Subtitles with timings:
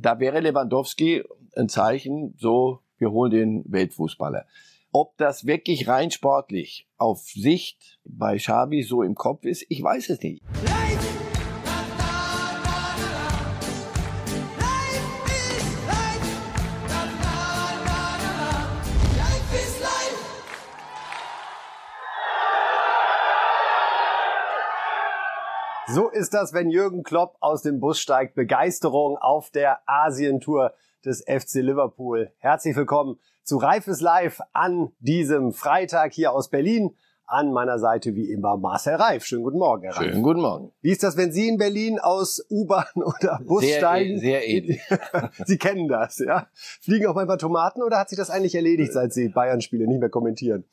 [0.00, 1.24] da wäre Lewandowski
[1.56, 4.46] ein Zeichen, so, wir holen den Weltfußballer.
[4.92, 10.10] Ob das wirklich rein sportlich auf Sicht bei Xavi so im Kopf ist, ich weiß
[10.10, 10.42] es nicht.
[25.90, 28.34] So ist das, wenn Jürgen Klopp aus dem Bus steigt.
[28.34, 32.30] Begeisterung auf der Asientour des FC Liverpool.
[32.38, 36.94] Herzlich willkommen zu Reifes Live an diesem Freitag hier aus Berlin.
[37.24, 39.24] An meiner Seite wie immer Marcel Reif.
[39.24, 40.10] Schönen guten Morgen, Herr Reif.
[40.10, 40.72] Schönen guten Morgen.
[40.82, 44.18] Wie ist das, wenn Sie in Berlin aus U-Bahn oder Bus Sehr, steigen?
[44.18, 44.82] sehr ähnlich.
[45.46, 46.48] Sie kennen das, ja?
[46.54, 50.10] Fliegen auch manchmal Tomaten oder hat sich das eigentlich erledigt, seit Sie Bayern-Spiele nicht mehr
[50.10, 50.64] kommentieren?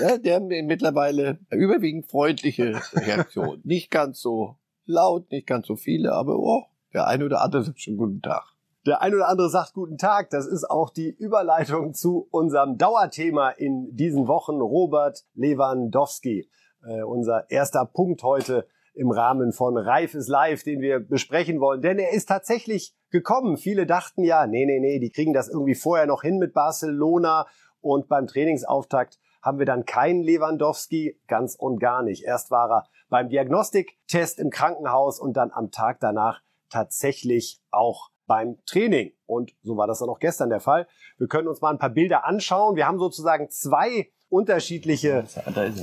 [0.00, 3.60] Ja, der haben mittlerweile überwiegend freundliche Reaktion.
[3.64, 7.80] Nicht ganz so laut, nicht ganz so viele, aber oh, der eine oder andere sagt
[7.80, 8.44] schon guten Tag.
[8.86, 10.30] Der ein oder andere sagt guten Tag.
[10.30, 14.60] Das ist auch die Überleitung zu unserem Dauerthema in diesen Wochen.
[14.60, 16.48] Robert Lewandowski.
[16.86, 21.82] Äh, unser erster Punkt heute im Rahmen von Reifes Live, den wir besprechen wollen.
[21.82, 23.56] Denn er ist tatsächlich gekommen.
[23.56, 27.46] Viele dachten ja, nee, nee, nee, die kriegen das irgendwie vorher noch hin mit Barcelona.
[27.80, 32.24] Und beim Trainingsauftakt haben wir dann keinen Lewandowski, ganz und gar nicht.
[32.24, 38.58] Erst war er beim Diagnostiktest im Krankenhaus und dann am Tag danach tatsächlich auch beim
[38.66, 39.12] Training.
[39.24, 40.88] Und so war das dann auch gestern der Fall.
[41.16, 42.74] Wir können uns mal ein paar Bilder anschauen.
[42.74, 45.24] Wir haben sozusagen zwei unterschiedliche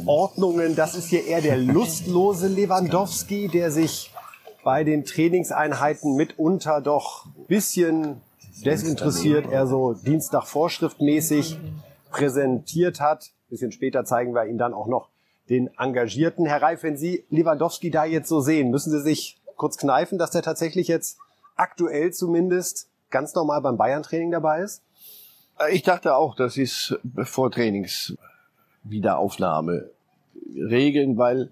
[0.05, 0.75] Ordnungen.
[0.75, 4.11] Das ist hier eher der lustlose Lewandowski, der sich
[4.65, 8.21] bei den Trainingseinheiten mitunter doch bisschen
[8.65, 11.57] desinteressiert, eher so Dienst nach Vorschrift mäßig
[12.11, 15.07] präsentiert hat bisschen später zeigen wir Ihnen dann auch noch
[15.49, 16.45] den Engagierten.
[16.45, 20.31] Herr Reif, wenn Sie Lewandowski da jetzt so sehen, müssen Sie sich kurz kneifen, dass
[20.31, 21.19] der tatsächlich jetzt
[21.55, 24.81] aktuell zumindest ganz normal beim Bayern-Training dabei ist?
[25.71, 29.91] Ich dachte auch, das ist vor Trainingswiederaufnahme
[30.55, 31.51] regeln, weil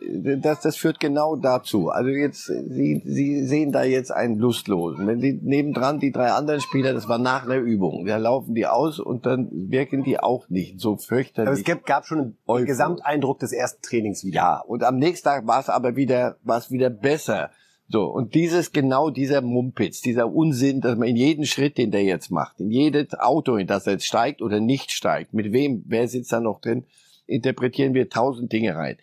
[0.00, 1.88] das, das führt genau dazu.
[1.90, 5.06] Also jetzt, Sie, Sie sehen da jetzt einen Lustlosen.
[5.06, 8.66] Wenn Sie nebendran die drei anderen Spieler, das war nach einer Übung, da laufen die
[8.66, 11.48] aus und dann wirken die auch nicht so fürchterlich.
[11.48, 14.36] Aber es gab, gab schon einen Gesamteindruck des ersten Trainings wieder.
[14.36, 17.50] Ja, und am nächsten Tag war es aber wieder, war es wieder besser.
[17.88, 22.02] So, und dieses, genau dieser Mumpitz, dieser Unsinn, dass man in jeden Schritt, den der
[22.02, 25.84] jetzt macht, in jedes Auto, in das er jetzt steigt oder nicht steigt, mit wem,
[25.86, 26.84] wer sitzt da noch drin,
[27.26, 28.96] interpretieren wir tausend Dinge rein.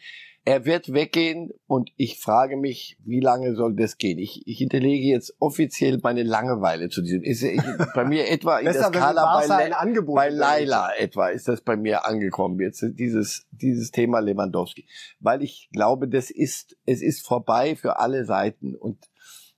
[0.45, 4.19] Er wird weggehen und ich frage mich, wie lange soll das gehen?
[4.19, 7.23] Ich, ich hinterlege jetzt offiziell meine Langeweile zu diesem.
[7.23, 7.61] Ist, ich,
[7.95, 12.59] bei mir etwa in der Skala bei, bei Laila etwa ist das bei mir angekommen
[12.59, 14.85] jetzt dieses dieses Thema Lewandowski,
[15.21, 18.97] weil ich glaube, das ist es ist vorbei für alle Seiten und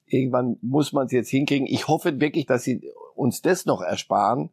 [0.05, 1.67] irgendwann muss man es jetzt hinkriegen.
[1.67, 4.51] Ich hoffe wirklich, dass sie uns das noch ersparen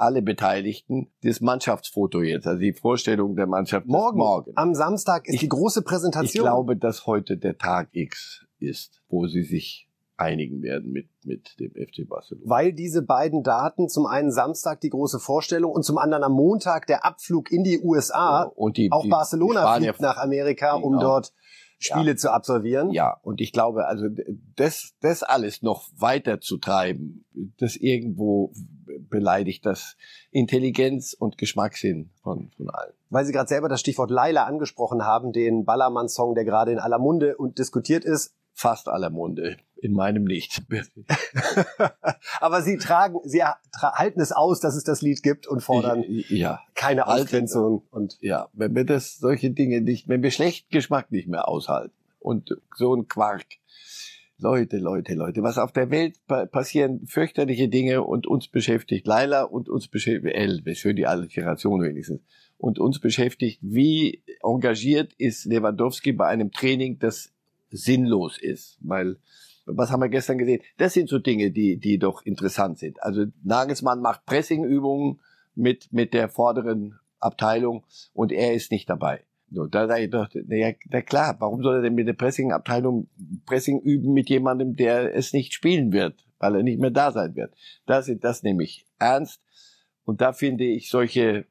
[0.00, 4.18] alle Beteiligten das Mannschaftsfoto jetzt, also die Vorstellung der Mannschaft morgen.
[4.18, 4.52] morgen.
[4.54, 6.44] Am Samstag ist ich, die große Präsentation.
[6.44, 11.58] Ich glaube, dass heute der Tag X ist, wo sie sich einigen werden mit, mit
[11.58, 12.48] dem FC Barcelona.
[12.48, 16.86] Weil diese beiden Daten, zum einen Samstag die große Vorstellung und zum anderen am Montag
[16.86, 18.44] der Abflug in die USA.
[18.44, 21.02] Ja, und die, auch die, Barcelona die fliegt nach Amerika, um genau.
[21.02, 21.32] dort
[21.80, 22.16] Spiele ja.
[22.16, 22.90] zu absolvieren.
[22.90, 24.06] Ja, und ich glaube, also
[24.54, 27.24] das, das alles noch weiter zu treiben,
[27.58, 28.52] das irgendwo
[29.08, 29.96] beleidigt das
[30.30, 32.92] Intelligenz und Geschmackssinn von, von allen.
[33.08, 36.98] Weil Sie gerade selber das Stichwort Laila angesprochen haben, den Ballermann-Song, der gerade in aller
[36.98, 38.34] Munde und diskutiert ist.
[38.60, 40.62] Fast aller Munde in meinem nicht.
[42.40, 46.60] Aber Sie tragen, Sie halten es aus, dass es das Lied gibt und fordern ja,
[46.74, 47.84] keine Ausgrenzung.
[47.90, 51.94] Und ja, wenn wir das solche Dinge nicht, wenn wir schlechten Geschmack nicht mehr aushalten
[52.18, 53.46] und so ein Quark.
[54.36, 59.70] Leute, Leute, Leute, was auf der Welt passieren, fürchterliche Dinge und uns beschäftigt Laila und
[59.70, 62.20] uns beschäftigt, äh, für die Alliteration wenigstens,
[62.58, 67.32] und uns beschäftigt, wie engagiert ist Lewandowski bei einem Training, das
[67.70, 69.16] sinnlos ist, weil
[69.66, 70.62] was haben wir gestern gesehen?
[70.78, 73.02] Das sind so Dinge, die, die doch interessant sind.
[73.02, 75.20] Also Nagelsmann macht Pressingübungen
[75.54, 79.24] mit, mit der vorderen Abteilung und er ist nicht dabei.
[79.52, 83.08] So, da sage ich doch, naja, na klar, warum soll er denn mit der Pressing-Abteilung
[83.46, 87.34] Pressing üben mit jemandem, der es nicht spielen wird, weil er nicht mehr da sein
[87.34, 87.52] wird?
[87.84, 89.40] Das, das nehme ich ernst.
[90.04, 91.46] Und da finde ich solche,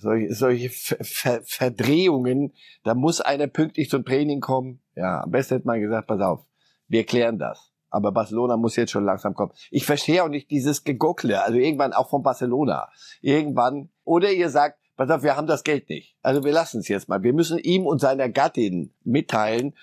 [0.00, 2.52] solche, solche Ver Verdrehungen,
[2.84, 4.80] da muss einer pünktlich zum Training kommen.
[4.96, 6.46] Ja, am besten hätte man gesagt, pass auf,
[6.88, 7.72] wir klären das.
[7.90, 9.52] Aber Barcelona muss jetzt schon langsam kommen.
[9.70, 12.88] Ich verstehe auch nicht dieses Gegockle, also irgendwann auch von Barcelona.
[13.20, 16.16] Irgendwann, oder ihr sagt, pass auf, wir haben das Geld nicht.
[16.22, 17.22] Also wir lassen es jetzt mal.
[17.22, 19.74] Wir müssen ihm und seiner Gattin mitteilen,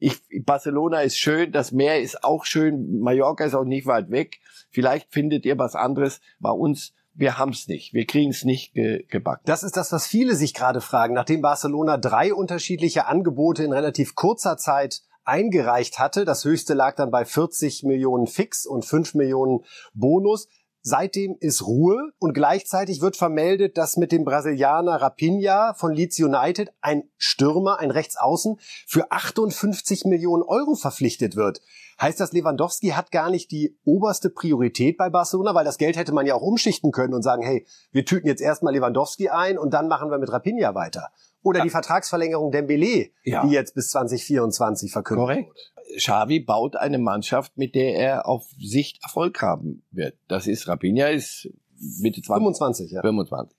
[0.00, 4.40] ich, Barcelona ist schön, das Meer ist auch schön, Mallorca ist auch nicht weit weg.
[4.70, 6.20] Vielleicht findet ihr was anderes.
[6.38, 7.92] Bei uns wir haben es nicht.
[7.92, 9.42] Wir kriegen es nicht ge gebacken.
[9.44, 11.12] Das ist das, was viele sich gerade fragen.
[11.12, 17.10] Nachdem Barcelona drei unterschiedliche Angebote in relativ kurzer Zeit eingereicht hatte, das höchste lag dann
[17.10, 19.60] bei 40 Millionen Fix und 5 Millionen
[19.92, 20.48] Bonus.
[20.82, 26.72] Seitdem ist Ruhe und gleichzeitig wird vermeldet, dass mit dem Brasilianer Rapinha von Leeds United
[26.80, 31.60] ein Stürmer, ein Rechtsaußen, für 58 Millionen Euro verpflichtet wird.
[32.00, 36.12] Heißt das, Lewandowski hat gar nicht die oberste Priorität bei Barcelona, weil das Geld hätte
[36.12, 39.74] man ja auch umschichten können und sagen, hey, wir tüten jetzt erstmal Lewandowski ein und
[39.74, 41.08] dann machen wir mit Rapinha weiter.
[41.42, 43.44] Oder die Vertragsverlängerung Dembele, ja.
[43.46, 45.48] die jetzt bis 2024 verkündet Korrekt.
[45.48, 45.96] Wurde.
[45.96, 50.16] Xavi baut eine Mannschaft, mit der er auf Sicht Erfolg haben wird.
[50.28, 51.50] Das ist, Rapinha ist
[51.98, 52.26] Mitte 20.
[52.26, 53.02] 25, ja.
[53.02, 53.58] 25.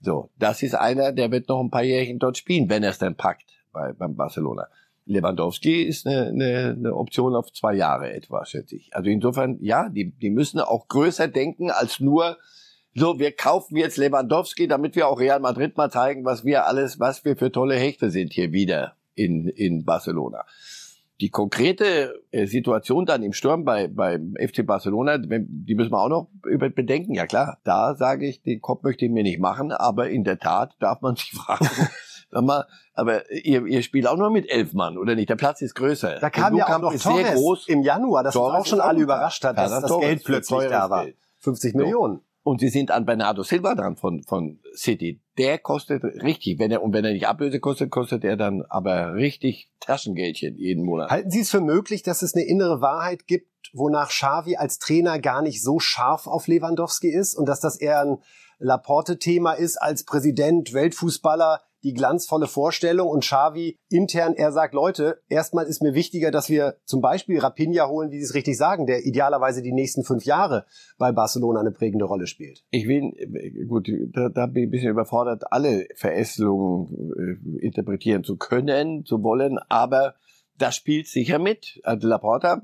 [0.00, 2.98] So, das ist einer, der wird noch ein paar Jährchen dort spielen, wenn er es
[2.98, 4.68] dann packt bei, beim Barcelona.
[5.08, 8.94] Lewandowski ist eine, eine, eine Option auf zwei Jahre etwa, schätze ich.
[8.94, 12.36] Also insofern, ja, die, die müssen auch größer denken als nur,
[12.94, 16.98] so, wir kaufen jetzt Lewandowski, damit wir auch Real Madrid mal zeigen, was wir alles,
[16.98, 20.44] was wir für tolle Hechte sind hier wieder in, in Barcelona.
[21.20, 26.08] Die konkrete äh, Situation dann im Sturm bei, beim FC Barcelona, die müssen wir auch
[26.08, 27.14] noch über bedenken.
[27.14, 30.38] Ja klar, da sage ich, den Kopf möchte ich mir nicht machen, aber in der
[30.38, 31.68] Tat darf man sich fragen,
[32.30, 35.28] mal, aber ihr, ihr spielt auch nur mit elf Mann, oder nicht?
[35.28, 36.18] Der Platz ist größer.
[36.20, 37.68] Da kam ja auch noch Torres groß.
[37.68, 41.06] im Januar, das Torres auch schon alle überrascht hat, dass das Geld plötzlich da war.
[41.40, 42.20] 50 Millionen.
[42.42, 45.20] Und sie sind an Bernardo Silva dran von, von City.
[45.36, 49.14] Der kostet richtig, wenn er, und wenn er nicht Ablöse kostet, kostet er dann aber
[49.14, 51.10] richtig Taschengeldchen jeden Monat.
[51.10, 55.18] Halten Sie es für möglich, dass es eine innere Wahrheit gibt, wonach Xavi als Trainer
[55.18, 58.18] gar nicht so scharf auf Lewandowski ist und dass das eher ein
[58.58, 65.66] Laporte-Thema ist als Präsident, Weltfußballer, die glanzvolle Vorstellung und Xavi intern, er sagt, Leute, erstmal
[65.66, 69.06] ist mir wichtiger, dass wir zum Beispiel Rapinha holen, wie Sie es richtig sagen, der
[69.06, 70.66] idealerweise die nächsten fünf Jahre
[70.98, 72.64] bei Barcelona eine prägende Rolle spielt.
[72.70, 73.12] Ich will,
[73.68, 79.22] gut, da, da bin ich ein bisschen überfordert, alle Verästelungen äh, interpretieren zu können, zu
[79.22, 80.14] wollen, aber
[80.58, 81.80] das spielt sicher mit.
[81.84, 82.62] Also Laporta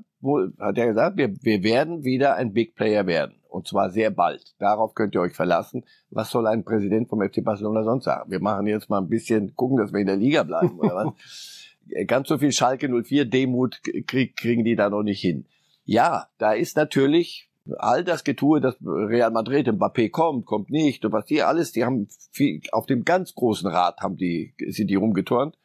[0.59, 3.35] hat ja gesagt, wir, wir werden wieder ein Big Player werden.
[3.55, 4.53] Und zwar sehr bald.
[4.59, 5.85] Darauf könnt ihr euch verlassen.
[6.09, 8.29] Was soll ein Präsident vom FC Barcelona sonst sagen?
[8.29, 11.13] Wir machen jetzt mal ein bisschen, gucken, dass wir in der Liga bleiben, oder was?
[12.07, 15.45] Ganz so viel Schalke 04 Demut krieg, kriegen die da noch nicht hin.
[15.85, 21.13] Ja, da ist natürlich all das Getue, dass Real Madrid, Mbappé kommt, kommt nicht, und
[21.13, 24.95] was die alles, die haben viel, auf dem ganz großen Rad haben die, sind die
[24.95, 25.57] rumgeturnt.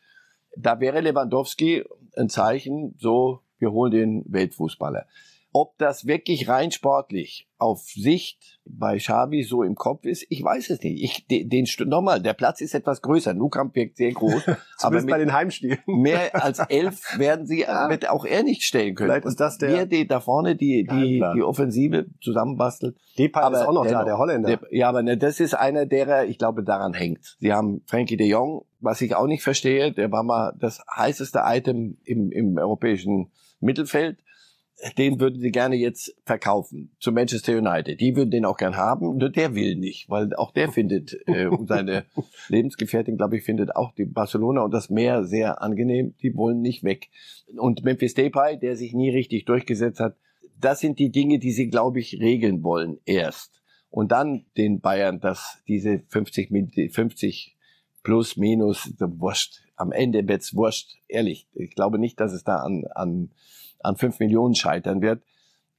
[0.56, 1.82] Da wäre Lewandowski
[2.16, 5.06] ein Zeichen, so, wir holen den Weltfußballer.
[5.52, 10.70] Ob das wirklich rein sportlich auf Sicht bei Xavi so im Kopf ist, ich weiß
[10.70, 11.02] es nicht.
[11.02, 13.35] Ich, den, den nochmal, der Platz ist etwas größer.
[13.35, 14.47] Nukamp wirkt sehr groß,
[14.79, 17.91] aber bei den Heimspielen mehr als elf werden sie ja.
[17.91, 19.11] wird auch er nicht stellen können.
[19.11, 22.97] Vielleicht ist das der der, der da vorne die die die Offensive zusammenbastelt.
[23.19, 24.56] Depay ist auch noch da, der Holländer.
[24.56, 27.37] Der, ja, aber ne, das ist einer, derer ich glaube daran hängt.
[27.41, 29.93] Sie haben Frankie de Jong, was ich auch nicht verstehe.
[29.93, 34.19] Der war mal das heißeste Item im im europäischen Mittelfeld
[34.96, 38.00] den würden sie gerne jetzt verkaufen zu Manchester United.
[38.00, 41.46] Die würden den auch gern haben, nur der will nicht, weil auch der findet, äh,
[41.46, 42.04] und seine
[42.48, 46.14] Lebensgefährtin, glaube ich, findet auch die Barcelona und das Meer sehr angenehm.
[46.22, 47.08] Die wollen nicht weg.
[47.56, 50.16] Und Memphis Depay, der sich nie richtig durchgesetzt hat,
[50.58, 53.60] das sind die Dinge, die sie, glaube ich, regeln wollen erst.
[53.88, 57.56] Und dann den Bayern, dass diese 50, 50
[58.02, 59.62] plus, minus, wurscht.
[59.76, 60.96] Am Ende wird's wurscht.
[61.08, 61.49] Ehrlich.
[61.54, 63.30] Ich glaube nicht, dass es da an, an
[63.82, 65.22] an fünf Millionen scheitern wird.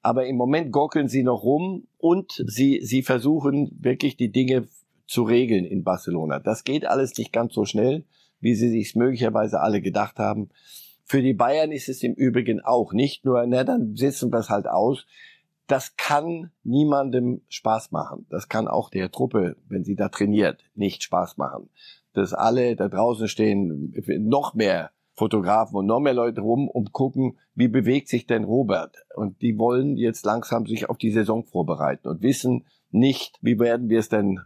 [0.01, 4.67] Aber im Moment gockeln sie noch rum und sie, sie versuchen wirklich die Dinge
[5.05, 6.39] zu regeln in Barcelona.
[6.39, 8.05] Das geht alles nicht ganz so schnell,
[8.39, 10.50] wie sie sich möglicherweise alle gedacht haben.
[11.03, 14.50] Für die Bayern ist es im Übrigen auch nicht nur, na, dann setzen wir es
[14.50, 15.05] halt aus.
[15.67, 18.25] Das kann niemandem Spaß machen.
[18.29, 21.70] Das kann auch der Truppe, wenn sie da trainiert, nicht Spaß machen.
[22.13, 23.93] Dass alle da draußen stehen,
[24.27, 24.91] noch mehr
[25.22, 29.06] Fotografen und noch mehr Leute rum und gucken, wie bewegt sich denn Robert.
[29.16, 33.88] Und die wollen jetzt langsam sich auf die Saison vorbereiten und wissen nicht, wie werden
[33.88, 34.40] wir es denn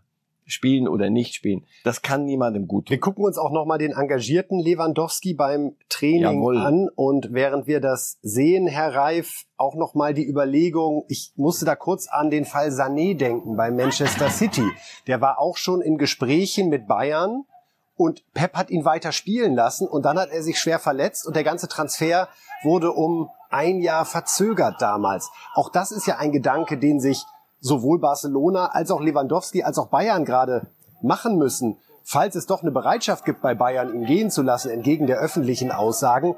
[0.46, 1.66] spielen oder nicht spielen.
[1.86, 2.92] Das kann niemandem gut tun.
[2.92, 6.58] Wir gucken uns auch nochmal den engagierten Lewandowski beim Training Jawohl.
[6.58, 11.78] an und während wir das sehen, Herr Reif, auch nochmal die Überlegung, ich musste da
[11.78, 14.70] kurz an den Fall Sané denken bei Manchester City.
[15.08, 17.46] Der war auch schon in Gesprächen mit Bayern
[17.96, 21.36] und Pep hat ihn weiter spielen lassen und dann hat er sich schwer verletzt und
[21.36, 22.28] der ganze Transfer
[22.64, 25.30] wurde um ein Jahr verzögert damals.
[25.54, 27.26] Auch das ist ja ein Gedanke, den sich
[27.60, 30.68] sowohl Barcelona als auch Lewandowski als auch Bayern gerade
[31.02, 31.78] machen müssen.
[32.04, 35.72] Falls es doch eine Bereitschaft gibt bei Bayern, ihn gehen zu lassen, entgegen der öffentlichen
[35.72, 36.36] Aussagen,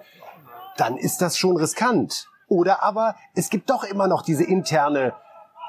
[0.78, 2.28] dann ist das schon riskant.
[2.48, 5.14] Oder aber es gibt doch immer noch diese interne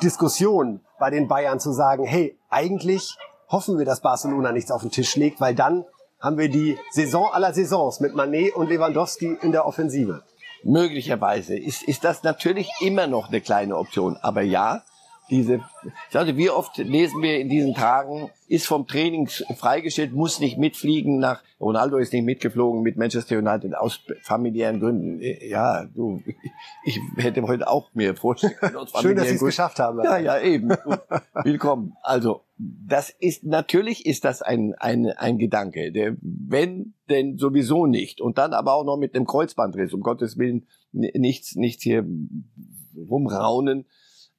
[0.02, 3.16] Diskussion bei den Bayern zu sagen, hey, eigentlich
[3.48, 5.84] hoffen wir, dass Barcelona nichts auf den Tisch legt, weil dann
[6.20, 10.22] haben wir die Saison aller Saisons mit Manet und Lewandowski in der Offensive.
[10.64, 14.16] Möglicherweise ist, ist das natürlich immer noch eine kleine Option.
[14.20, 14.82] Aber ja,
[15.30, 15.60] diese,
[16.12, 21.18] also wie oft lesen wir in diesen Tagen, ist vom Training freigestellt, muss nicht mitfliegen
[21.18, 25.20] nach, Ronaldo ist nicht mitgeflogen mit Manchester United aus familiären Gründen.
[25.46, 26.22] Ja, du,
[26.84, 30.02] ich hätte heute auch mir vorstellen können, Schön, dass Sie es geschafft haben.
[30.02, 30.70] Ja, ja, eben.
[31.44, 31.94] Willkommen.
[32.02, 38.20] Also, das ist, natürlich ist das ein, ein, ein Gedanke, der, wenn, denn sowieso nicht.
[38.20, 42.06] Und dann aber auch noch mit einem Kreuzbandriss, um Gottes Willen, nichts, nichts hier
[42.96, 43.84] rumraunen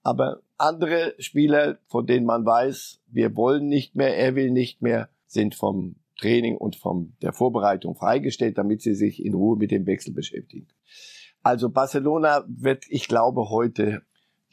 [0.03, 5.09] aber andere Spieler, von denen man weiß, wir wollen nicht mehr, er will nicht mehr,
[5.25, 9.85] sind vom Training und von der Vorbereitung freigestellt, damit sie sich in Ruhe mit dem
[9.85, 10.67] Wechsel beschäftigen.
[11.41, 14.01] Also Barcelona wird, ich glaube, heute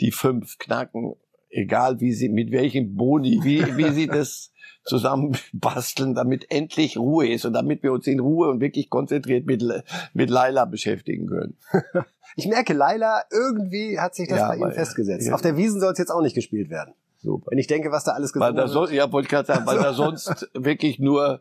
[0.00, 1.14] die fünf knacken
[1.56, 4.52] egal wie sie, mit welchem Boni, wie, wie sie das
[4.84, 9.64] zusammenbasteln, damit endlich Ruhe ist und damit wir uns in Ruhe und wirklich konzentriert mit,
[10.14, 11.56] mit Laila beschäftigen können.
[12.38, 15.26] Ich merke, Laila, irgendwie hat sich das ja, bei ihm festgesetzt.
[15.26, 15.34] Ja.
[15.34, 16.92] Auf der Wiesen soll es jetzt auch nicht gespielt werden.
[17.16, 17.46] Super.
[17.50, 18.68] Wenn ich denke, was da alles gesungen wird.
[18.68, 21.40] So, ja, wollte gerade sagen, weil da sonst wirklich nur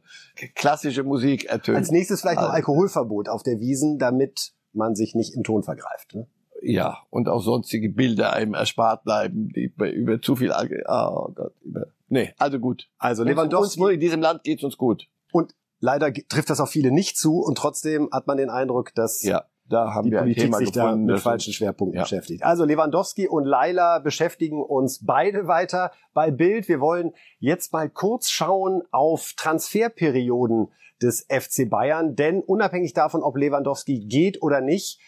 [0.54, 1.76] klassische Musik ertönt.
[1.76, 5.64] Als nächstes vielleicht noch also Alkoholverbot auf der Wiesen, damit man sich nicht im Ton
[5.64, 6.16] vergreift.
[6.16, 6.28] Ne?
[6.66, 11.54] Ja, und auch sonstige Bilder einem erspart bleiben, die über, über zu viel, oh Gott,
[11.62, 12.90] über, nee, also gut.
[12.98, 13.82] Also Lewandowski.
[13.82, 15.08] Uns, in diesem Land geht's uns gut.
[15.32, 19.24] Und leider trifft das auf viele nicht zu und trotzdem hat man den Eindruck, dass
[19.24, 19.46] ja.
[19.68, 22.04] Da haben die wir Politik sich da mit falschen Schwerpunkten ja.
[22.04, 22.44] beschäftigt.
[22.44, 26.68] Also Lewandowski und Laila beschäftigen uns beide weiter bei Bild.
[26.68, 30.68] Wir wollen jetzt mal kurz schauen auf Transferperioden
[31.02, 35.00] des FC Bayern, denn unabhängig davon, ob Lewandowski geht oder nicht,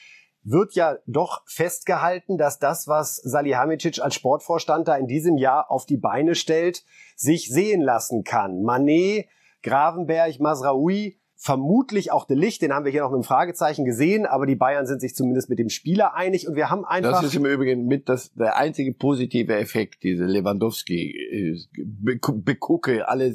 [0.50, 5.86] wird ja doch festgehalten, dass das, was Salihamidzic als Sportvorstand da in diesem Jahr auf
[5.86, 6.84] die Beine stellt,
[7.16, 8.62] sich sehen lassen kann.
[8.62, 9.28] Manet,
[9.62, 14.26] Gravenberg, Masraoui, vermutlich auch De Licht, den haben wir hier noch mit einem Fragezeichen gesehen,
[14.26, 17.12] aber die Bayern sind sich zumindest mit dem Spieler einig und wir haben einfach...
[17.12, 23.34] Das ist im Übrigen mit das, der einzige positive Effekt, diese Lewandowski, äh, begucke alle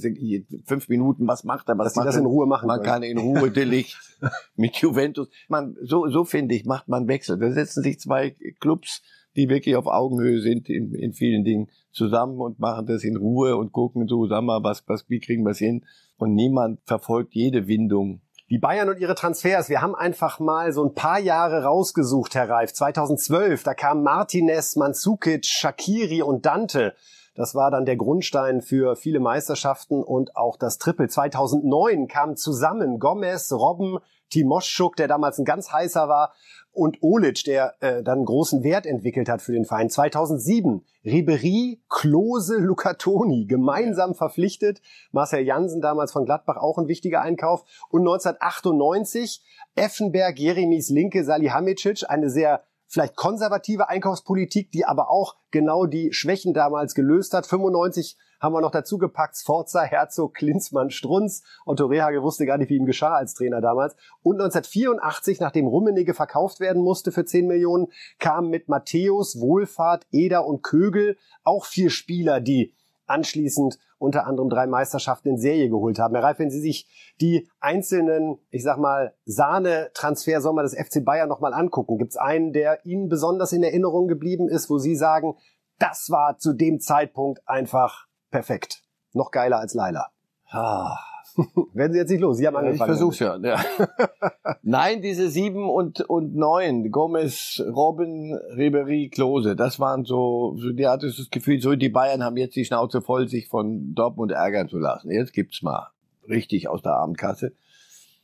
[0.65, 2.93] fünf Minuten, was macht er, was Dass macht das in Ruhe machen Man können.
[2.93, 3.97] kann in Ruhe De Licht
[4.57, 7.39] mit Juventus, man, so, so finde ich, macht man Wechsel.
[7.39, 9.03] Da setzen sich zwei Clubs,
[9.37, 13.57] die wirklich auf Augenhöhe sind in, in vielen Dingen zusammen und machen das in Ruhe
[13.57, 15.85] und gucken so, sag mal, was, was, wie kriegen wir es hin?
[16.23, 18.21] Und niemand verfolgt jede Windung.
[18.49, 19.69] Die Bayern und ihre Transfers.
[19.69, 22.73] Wir haben einfach mal so ein paar Jahre rausgesucht, Herr Reif.
[22.73, 26.95] 2012, da kamen Martinez, Mansukic, Shakiri und Dante.
[27.35, 31.09] Das war dann der Grundstein für viele Meisterschaften und auch das Triple.
[31.09, 33.99] 2009 kamen zusammen Gomez, Robben,
[34.31, 36.35] Timoschuk, der damals ein ganz heißer war,
[36.73, 39.91] und Olic, der äh, dann großen Wert entwickelt hat für den Verein.
[39.91, 44.81] 2007 Ribery, Klose, Lucatoni gemeinsam verpflichtet.
[45.13, 47.65] Marcel Jansen damals von Gladbach auch ein wichtiger Einkauf.
[47.91, 49.43] Und 1998
[49.75, 56.53] Effenberg, Jeremies Linke, Salihamidzic, eine sehr vielleicht konservative Einkaufspolitik, die aber auch genau die Schwächen
[56.53, 57.47] damals gelöst hat.
[57.47, 61.45] 95 haben wir noch dazu gepackt Sforza, Herzog, Klinsmann, Strunz.
[61.65, 63.95] Otto Rehage wusste gar nicht, wie ihm geschah als Trainer damals.
[64.23, 67.87] Und 1984, nachdem Rummenigge verkauft werden musste für 10 Millionen,
[68.19, 72.75] kamen mit Matthäus, Wohlfahrt, Eder und Kögel auch vier Spieler, die
[73.07, 76.15] anschließend unter anderem drei Meisterschaften in Serie geholt haben.
[76.15, 81.55] Herr Reif, wenn Sie sich die einzelnen, ich sag mal, Sahne-Transfersommer des FC Bayern nochmal
[81.55, 85.37] angucken, gibt es einen, der Ihnen besonders in Erinnerung geblieben ist, wo Sie sagen,
[85.79, 88.83] das war zu dem Zeitpunkt einfach perfekt.
[89.13, 90.09] Noch geiler als Laila.
[90.51, 90.99] Ah.
[91.73, 92.37] Werden Sie jetzt nicht los?
[92.37, 92.91] Sie haben angefangen.
[92.91, 93.37] Ich versuch's ja.
[93.39, 93.65] ja.
[94.63, 100.87] Nein, diese sieben und, und neun, Gomez, Robin, Ribery, Klose, das waren so, so, die
[100.87, 104.69] hatte das Gefühl, so die Bayern haben jetzt die Schnauze voll, sich von Dortmund ärgern
[104.69, 105.11] zu lassen.
[105.11, 105.91] Jetzt gibt's mal
[106.29, 107.53] richtig aus der Abendkasse.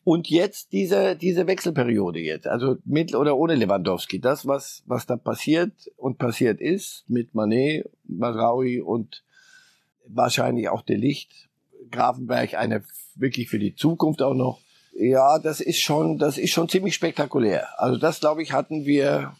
[0.05, 5.17] Und jetzt diese, diese Wechselperiode jetzt, also mit oder ohne Lewandowski, das, was, was da
[5.17, 9.23] passiert und passiert ist mit Manet, Masraui und
[10.09, 11.49] wahrscheinlich auch der Licht,
[11.91, 12.85] Grafenberg eine
[13.15, 14.61] wirklich für die Zukunft auch noch.
[14.93, 17.69] Ja, das ist schon, das ist schon ziemlich spektakulär.
[17.81, 19.37] Also das, glaube ich, hatten wir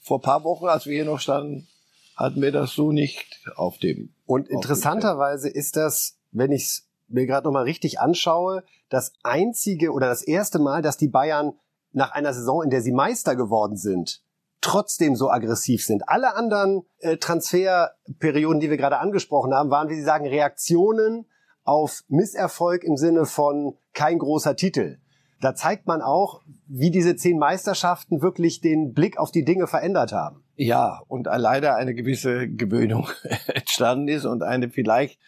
[0.00, 1.68] vor paar Wochen, als wir hier noch standen,
[2.16, 4.12] hatten wir das so nicht auf dem.
[4.26, 9.92] Und interessanterweise ist das, wenn ich es mir gerade noch mal richtig anschaue, das einzige
[9.92, 11.54] oder das erste Mal, dass die Bayern
[11.92, 14.22] nach einer Saison, in der sie Meister geworden sind,
[14.62, 16.08] trotzdem so aggressiv sind.
[16.08, 21.26] Alle anderen äh, Transferperioden, die wir gerade angesprochen haben, waren, wie Sie sagen, Reaktionen
[21.64, 24.98] auf Misserfolg im Sinne von kein großer Titel.
[25.40, 30.12] da zeigt man auch, wie diese zehn Meisterschaften wirklich den Blick auf die Dinge verändert
[30.12, 30.44] haben.
[30.54, 33.08] Ja, und leider eine gewisse Gewöhnung
[33.48, 35.18] entstanden ist und eine vielleicht,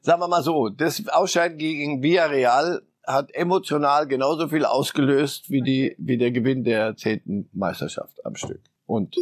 [0.00, 5.94] sagen wir mal so, das Ausscheiden gegen Villarreal hat emotional genauso viel ausgelöst wie die,
[5.98, 8.60] wie der Gewinn der zehnten Meisterschaft am Stück.
[8.86, 9.16] Und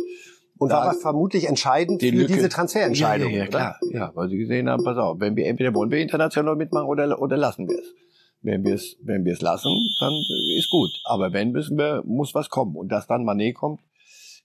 [0.59, 3.31] und war vermutlich entscheidend die für Lücke, diese Transferentscheidung.
[3.31, 3.81] Ja, ja, ja klar.
[3.91, 7.21] Ja, weil sie gesehen haben, pass auf, wenn wir entweder wollen wir international mitmachen oder,
[7.21, 7.95] oder lassen wir es.
[8.43, 9.71] Wenn wir es, wenn wir es lassen,
[10.01, 10.13] dann
[10.57, 10.91] ist gut.
[11.05, 12.77] Aber wenn müssen wir, muss was kommen.
[12.77, 13.81] Und dass dann Manet kommt,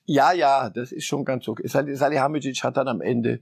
[0.05, 1.67] ja, ja, das ist schon ganz okay.
[1.67, 3.41] Salihamidzic hat dann am Ende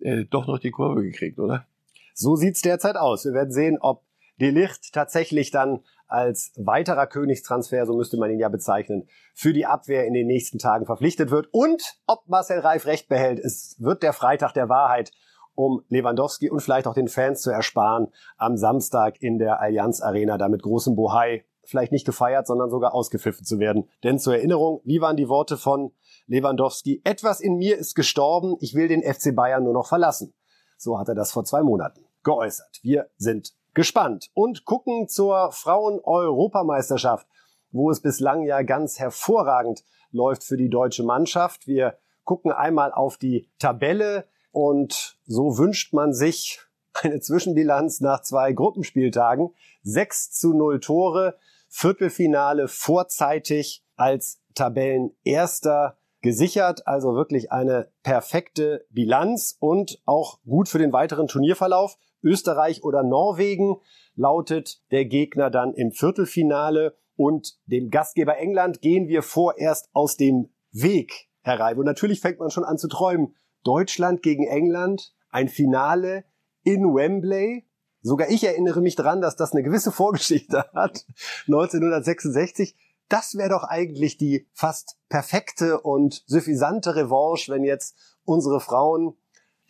[0.00, 1.66] äh, doch noch die Kurve gekriegt, oder?
[2.14, 3.24] So sieht's derzeit aus.
[3.24, 4.02] Wir werden sehen, ob
[4.40, 9.66] De Licht tatsächlich dann als weiterer Königstransfer, so müsste man ihn ja bezeichnen, für die
[9.66, 13.38] Abwehr in den nächsten Tagen verpflichtet wird und ob Marcel Reif recht behält.
[13.38, 15.12] Es wird der Freitag der Wahrheit,
[15.54, 20.38] um Lewandowski und vielleicht auch den Fans zu ersparen, am Samstag in der Allianz Arena
[20.38, 23.90] da mit großem Bohai vielleicht nicht gefeiert, sondern sogar ausgepfiffen zu werden.
[24.02, 25.92] Denn zur Erinnerung, wie waren die Worte von
[26.26, 27.02] Lewandowski?
[27.04, 30.32] Etwas in mir ist gestorben, ich will den FC Bayern nur noch verlassen.
[30.78, 32.78] So hat er das vor zwei Monaten geäußert.
[32.82, 37.28] Wir sind gespannt und gucken zur Frauen-Europameisterschaft,
[37.70, 41.68] wo es bislang ja ganz hervorragend läuft für die deutsche Mannschaft.
[41.68, 46.58] Wir gucken einmal auf die Tabelle und so wünscht man sich
[47.04, 49.54] eine Zwischenbilanz nach zwei Gruppenspieltagen.
[49.84, 60.02] 6 zu 0 Tore, Viertelfinale vorzeitig als Tabellenerster gesichert, also wirklich eine perfekte Bilanz und
[60.04, 61.96] auch gut für den weiteren Turnierverlauf.
[62.22, 63.76] Österreich oder Norwegen
[64.14, 70.50] lautet der Gegner dann im Viertelfinale und dem Gastgeber England gehen wir vorerst aus dem
[70.70, 71.78] Weg, Herr Reib.
[71.78, 73.34] Und natürlich fängt man schon an zu träumen.
[73.64, 76.24] Deutschland gegen England, ein Finale
[76.62, 77.66] in Wembley.
[78.02, 81.04] Sogar ich erinnere mich dran, dass das eine gewisse Vorgeschichte hat.
[81.46, 82.76] 1966.
[83.08, 89.16] Das wäre doch eigentlich die fast perfekte und suffisante Revanche, wenn jetzt unsere Frauen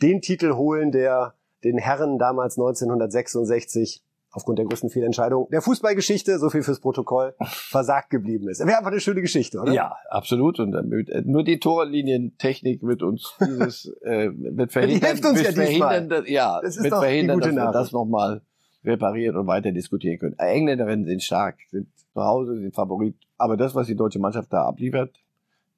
[0.02, 6.50] den Titel holen, der den Herren damals 1966 aufgrund der größten Fehlentscheidung der Fußballgeschichte, so
[6.50, 8.60] viel fürs Protokoll, versagt geblieben ist.
[8.60, 9.72] Wäre einfach eine schöne Geschichte, oder?
[9.72, 10.60] Ja, absolut.
[10.60, 15.42] Und damit, äh, nur die Torlinientechnik wird uns dieses äh, wird verhindern, die hilft uns
[15.42, 18.42] ja verhindern, dass, ja, das ist wird verhindern, dass wir das nochmal
[18.84, 20.38] reparieren und weiter diskutieren können.
[20.38, 23.16] Engländerinnen sind stark, sind zu Hause, sind Favorit.
[23.36, 25.16] Aber das, was die deutsche Mannschaft da abliefert,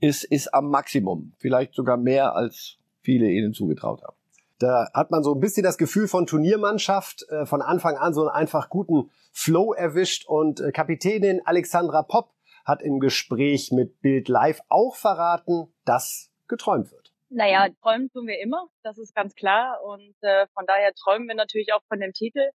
[0.00, 1.32] ist, ist am Maximum.
[1.38, 4.16] Vielleicht sogar mehr, als viele ihnen zugetraut haben.
[4.60, 8.20] Da hat man so ein bisschen das Gefühl von Turniermannschaft, äh, von Anfang an so
[8.20, 12.34] einen einfach guten Flow erwischt und äh, Kapitänin Alexandra Popp
[12.66, 17.10] hat im Gespräch mit Bild Live auch verraten, dass geträumt wird.
[17.30, 19.82] Naja, träumen tun wir immer, das ist ganz klar.
[19.82, 22.50] Und äh, von daher träumen wir natürlich auch von dem Titel.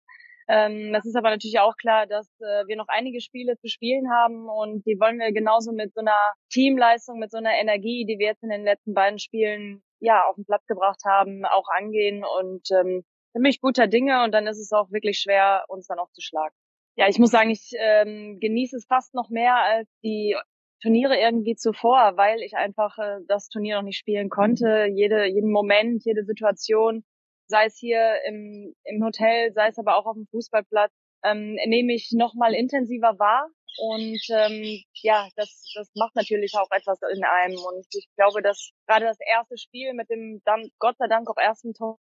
[0.49, 4.11] Ähm, es ist aber natürlich auch klar, dass äh, wir noch einige Spiele zu spielen
[4.11, 6.19] haben und die wollen wir genauso mit so einer
[6.51, 10.37] Teamleistung, mit so einer Energie, die wir jetzt in den letzten beiden Spielen ja auf
[10.37, 14.73] den Platz gebracht haben, auch angehen und ähm, ziemlich guter Dinge und dann ist es
[14.73, 16.55] auch wirklich schwer, uns dann auch zu schlagen.
[16.97, 20.37] Ja, ich muss sagen, ich ähm, genieße es fast noch mehr als die
[20.81, 24.87] Turniere irgendwie zuvor, weil ich einfach äh, das Turnier noch nicht spielen konnte.
[24.95, 27.05] Jede, jeden Moment, jede Situation,
[27.47, 30.93] sei es hier im, im Hotel, sei es aber auch auf dem Fußballplatz,
[31.25, 33.49] ähm, nehme ich noch mal intensiver wahr.
[33.77, 37.59] Und ähm, ja, das, das macht natürlich auch etwas in einem.
[37.59, 41.37] Und ich glaube, dass gerade das erste Spiel mit dem dann Gott sei Dank auch
[41.37, 41.99] ersten Tor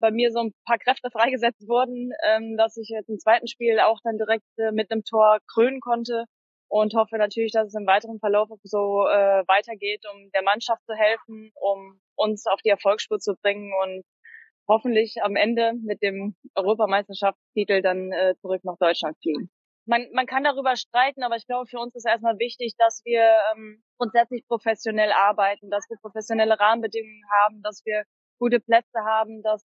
[0.00, 3.78] bei mir so ein paar Kräfte freigesetzt wurden, ähm, dass ich jetzt im zweiten Spiel
[3.80, 6.24] auch dann direkt äh, mit einem Tor krönen konnte.
[6.68, 10.94] Und hoffe natürlich, dass es im weiteren Verlauf so äh, weitergeht, um der Mannschaft zu
[10.94, 13.72] helfen, um uns auf die Erfolgsspur zu bringen.
[13.84, 14.02] Und
[14.68, 19.50] hoffentlich am Ende mit dem Europameisterschaftstitel dann äh, zurück nach Deutschland fliegen
[19.86, 23.22] man, man kann darüber streiten, aber ich glaube, für uns ist erstmal wichtig, dass wir
[23.54, 28.04] ähm, grundsätzlich professionell arbeiten, dass wir professionelle Rahmenbedingungen haben, dass wir
[28.38, 29.62] gute Plätze haben, dass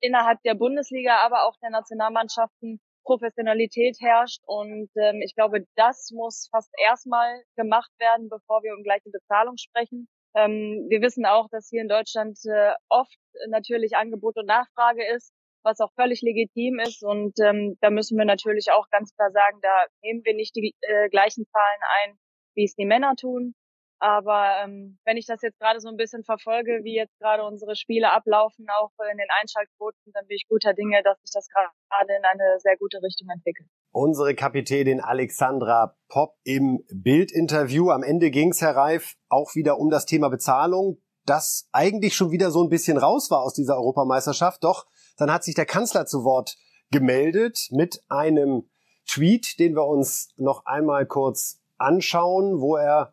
[0.00, 4.42] innerhalb der Bundesliga, aber auch der Nationalmannschaften Professionalität herrscht.
[4.46, 9.56] Und ähm, ich glaube, das muss fast erstmal gemacht werden, bevor wir um gleiche Bezahlung
[9.56, 10.06] sprechen.
[10.34, 13.16] Ähm, wir wissen auch, dass hier in Deutschland äh, oft
[13.48, 15.32] natürlich Angebot und Nachfrage ist
[15.64, 17.02] was auch völlig legitim ist.
[17.02, 20.74] Und ähm, da müssen wir natürlich auch ganz klar sagen, da nehmen wir nicht die
[20.80, 22.16] äh, gleichen Zahlen ein,
[22.54, 23.54] wie es die Männer tun.
[23.98, 27.76] Aber ähm, wenn ich das jetzt gerade so ein bisschen verfolge, wie jetzt gerade unsere
[27.76, 32.12] Spiele ablaufen, auch in den Einschaltquoten, dann bin ich guter Dinge, dass sich das gerade
[32.16, 33.68] in eine sehr gute Richtung entwickelt.
[33.94, 37.90] Unsere Kapitänin Alexandra Popp im Bildinterview.
[37.90, 42.30] Am Ende ging es, Herr Reif, auch wieder um das Thema Bezahlung, das eigentlich schon
[42.30, 44.64] wieder so ein bisschen raus war aus dieser Europameisterschaft.
[44.64, 44.86] Doch
[45.18, 46.56] dann hat sich der Kanzler zu Wort
[46.90, 48.70] gemeldet mit einem
[49.06, 53.12] Tweet, den wir uns noch einmal kurz anschauen, wo er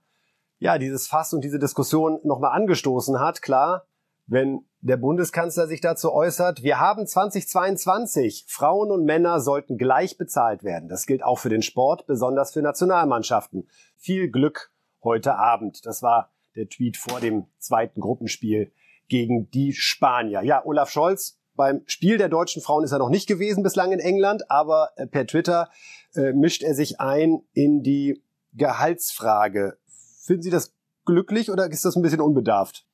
[0.60, 3.42] ja dieses Fass und diese Diskussion nochmal angestoßen hat.
[3.42, 3.86] Klar,
[4.30, 10.64] wenn der Bundeskanzler sich dazu äußert, wir haben 2022, Frauen und Männer sollten gleich bezahlt
[10.64, 10.88] werden.
[10.88, 13.68] Das gilt auch für den Sport, besonders für Nationalmannschaften.
[13.98, 14.72] Viel Glück
[15.04, 15.86] heute Abend.
[15.86, 18.72] Das war der Tweet vor dem zweiten Gruppenspiel
[19.08, 20.44] gegen die Spanier.
[20.44, 24.00] Ja, Olaf Scholz beim Spiel der deutschen Frauen ist er noch nicht gewesen bislang in
[24.00, 25.70] England, aber äh, per Twitter
[26.14, 29.78] äh, mischt er sich ein in die Gehaltsfrage.
[30.24, 30.74] Finden Sie das
[31.06, 32.86] glücklich oder ist das ein bisschen unbedarft?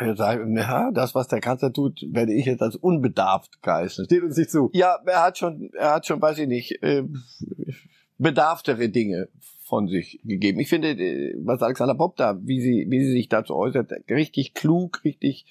[0.00, 4.06] Ja, das, was der Kanzler tut, werde ich jetzt als unbedarft geheißen.
[4.06, 4.70] Steht uns nicht zu.
[4.72, 7.04] Ja, er hat schon, er hat schon, weiß ich nicht, äh,
[8.18, 9.28] bedarftere Dinge
[9.62, 10.60] von sich gegeben.
[10.60, 14.54] Ich finde, äh, was Alexander Bob da, wie sie, wie sie sich dazu äußert, richtig
[14.54, 15.46] klug, richtig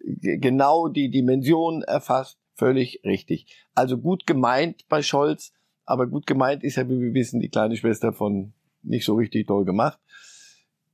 [0.00, 3.46] genau die Dimension erfasst, völlig richtig.
[3.74, 5.52] Also gut gemeint bei Scholz,
[5.84, 9.46] aber gut gemeint ist ja, wie wir wissen, die kleine Schwester von nicht so richtig
[9.46, 9.98] toll gemacht.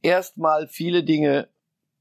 [0.03, 1.49] Erstmal viele Dinge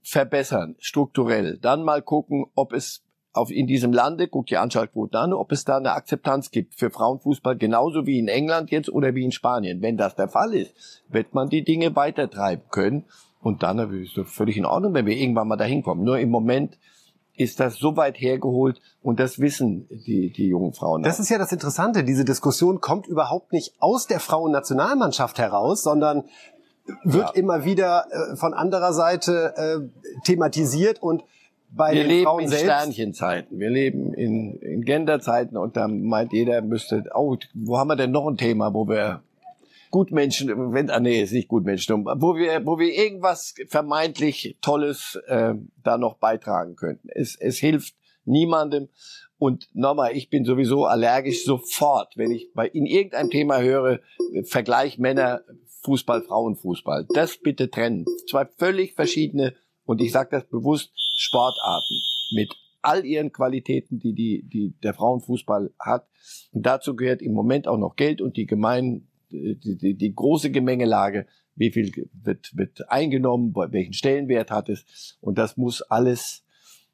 [0.01, 1.57] verbessern, strukturell.
[1.57, 5.63] Dann mal gucken, ob es auf, in diesem Lande, guckt die Anschaltquote an, ob es
[5.63, 9.81] da eine Akzeptanz gibt für Frauenfußball, genauso wie in England jetzt oder wie in Spanien.
[9.81, 10.73] Wenn das der Fall ist,
[11.09, 13.05] wird man die Dinge weitertreiben können.
[13.41, 16.03] Und dann ist es völlig in Ordnung, wenn wir irgendwann mal dahin kommen.
[16.03, 16.77] Nur im Moment
[17.39, 21.03] ist das so weit hergeholt und das wissen die, die jungen Frauen.
[21.03, 22.03] Das ist ja das Interessante.
[22.03, 26.25] Diese Diskussion kommt überhaupt nicht aus der Frauennationalmannschaft heraus, sondern
[27.03, 27.33] wird ja.
[27.35, 31.23] immer wieder äh, von anderer Seite äh, thematisiert und
[31.71, 32.65] bei wir den leben Frauen in selbst.
[32.65, 37.95] Sternchenzeiten, wir leben in, in Genderzeiten und da meint jeder müsste, oh, wo haben wir
[37.95, 39.21] denn noch ein Thema, wo wir
[39.91, 45.55] Gutmenschen, wenn, ah nee, ist nicht Gutmenschen, wo wir, wo wir irgendwas vermeintlich Tolles äh,
[45.83, 47.09] da noch beitragen könnten.
[47.09, 48.89] Es, es hilft niemandem.
[49.39, 53.99] Und nochmal, ich bin sowieso allergisch sofort, wenn ich bei in irgendeinem Thema höre,
[54.43, 55.41] Vergleich Männer,
[55.83, 57.07] Fußball, Frauenfußball.
[57.13, 58.05] Das bitte trennen.
[58.29, 61.95] Zwei völlig verschiedene, und ich sage das bewusst, Sportarten
[62.31, 66.07] mit all ihren Qualitäten, die, die, die der Frauenfußball hat.
[66.51, 70.51] Und dazu gehört im Moment auch noch Geld und die gemeinen, die, die, die große
[70.51, 75.17] Gemengelage, wie viel wird, wird eingenommen, welchen Stellenwert hat es.
[75.19, 76.45] Und das muss alles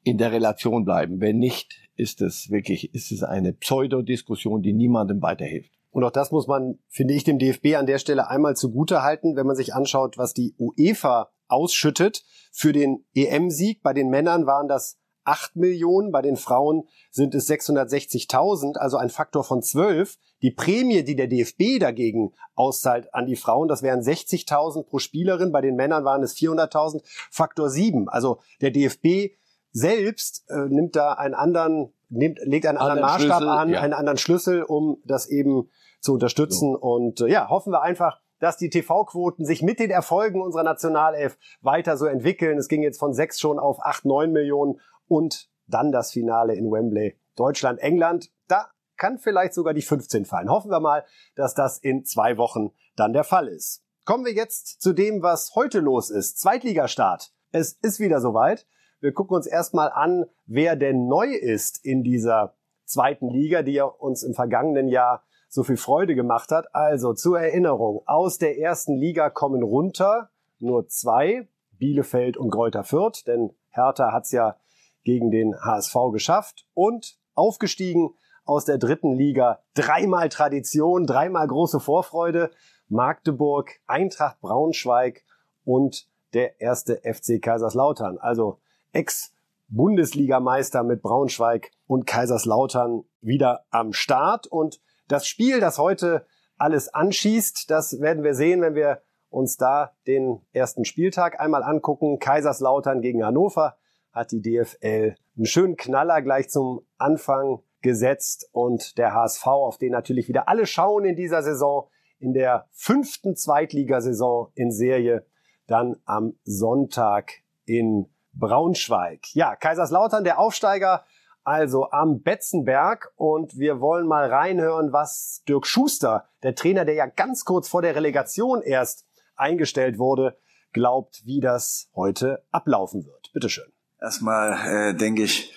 [0.02, 1.20] in der Relation bleiben.
[1.20, 5.72] Wenn nicht, ist es wirklich, ist es eine Pseudodiskussion, die niemandem weiterhilft.
[5.96, 9.34] Und auch das muss man, finde ich, dem DFB an der Stelle einmal zugute halten,
[9.34, 12.22] wenn man sich anschaut, was die UEFA ausschüttet.
[12.52, 17.48] Für den EM-Sieg bei den Männern waren das 8 Millionen, bei den Frauen sind es
[17.48, 20.18] 660.000, also ein Faktor von 12.
[20.42, 25.50] Die Prämie, die der DFB dagegen auszahlt an die Frauen, das wären 60.000 pro Spielerin,
[25.50, 28.10] bei den Männern waren es 400.000, Faktor 7.
[28.10, 29.32] Also der DFB
[29.72, 33.80] selbst äh, nimmt da einen anderen, nimmt, legt einen anderen, anderen Maßstab Schlüssel, an, ja.
[33.80, 36.72] einen anderen Schlüssel, um das eben zu unterstützen.
[36.72, 36.78] So.
[36.78, 41.38] Und äh, ja, hoffen wir einfach, dass die TV-Quoten sich mit den Erfolgen unserer Nationalelf
[41.60, 42.58] weiter so entwickeln.
[42.58, 46.70] Es ging jetzt von sechs schon auf acht, neun Millionen und dann das Finale in
[46.70, 47.18] Wembley.
[47.34, 48.30] Deutschland, England.
[48.48, 50.50] Da kann vielleicht sogar die 15 fallen.
[50.50, 51.04] Hoffen wir mal,
[51.34, 53.82] dass das in zwei Wochen dann der Fall ist.
[54.04, 56.38] Kommen wir jetzt zu dem, was heute los ist.
[56.38, 57.32] Zweitligastart.
[57.50, 58.66] Es ist wieder soweit.
[59.00, 63.84] Wir gucken uns erstmal an, wer denn neu ist in dieser zweiten Liga, die ja
[63.84, 66.74] uns im vergangenen Jahr so viel Freude gemacht hat.
[66.74, 73.26] Also zur Erinnerung, aus der ersten Liga kommen runter nur zwei, Bielefeld und Greuther Fürth,
[73.26, 74.56] denn Hertha hat's ja
[75.04, 79.60] gegen den HSV geschafft und aufgestiegen aus der dritten Liga.
[79.74, 82.50] Dreimal Tradition, dreimal große Vorfreude.
[82.88, 85.24] Magdeburg, Eintracht Braunschweig
[85.64, 88.18] und der erste FC Kaiserslautern.
[88.18, 88.58] Also
[88.92, 94.46] Ex-Bundesligameister mit Braunschweig und Kaiserslautern wieder am Start.
[94.46, 96.26] Und das Spiel, das heute
[96.58, 102.18] alles anschießt, das werden wir sehen, wenn wir uns da den ersten Spieltag einmal angucken.
[102.18, 103.76] Kaiserslautern gegen Hannover
[104.12, 109.92] hat die DFL einen schönen Knaller gleich zum Anfang gesetzt und der HSV, auf den
[109.92, 111.88] natürlich wieder alle schauen in dieser Saison,
[112.18, 115.26] in der fünften Zweitligasaison in Serie,
[115.66, 117.32] dann am Sonntag
[117.66, 119.34] in Braunschweig.
[119.34, 121.04] Ja, Kaiserslautern, der Aufsteiger,
[121.46, 127.06] also am Betzenberg und wir wollen mal reinhören, was Dirk Schuster, der Trainer, der ja
[127.06, 129.06] ganz kurz vor der Relegation erst
[129.36, 130.36] eingestellt wurde,
[130.72, 133.30] glaubt, wie das heute ablaufen wird.
[133.32, 133.72] Bitteschön.
[134.00, 135.54] Erstmal äh, denke ich,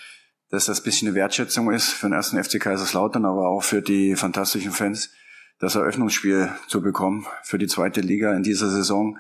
[0.52, 3.82] dass das ein bisschen eine Wertschätzung ist für den ersten FC Kaiserslautern, aber auch für
[3.82, 5.10] die fantastischen Fans,
[5.58, 9.18] das Eröffnungsspiel zu bekommen für die zweite Liga in dieser Saison.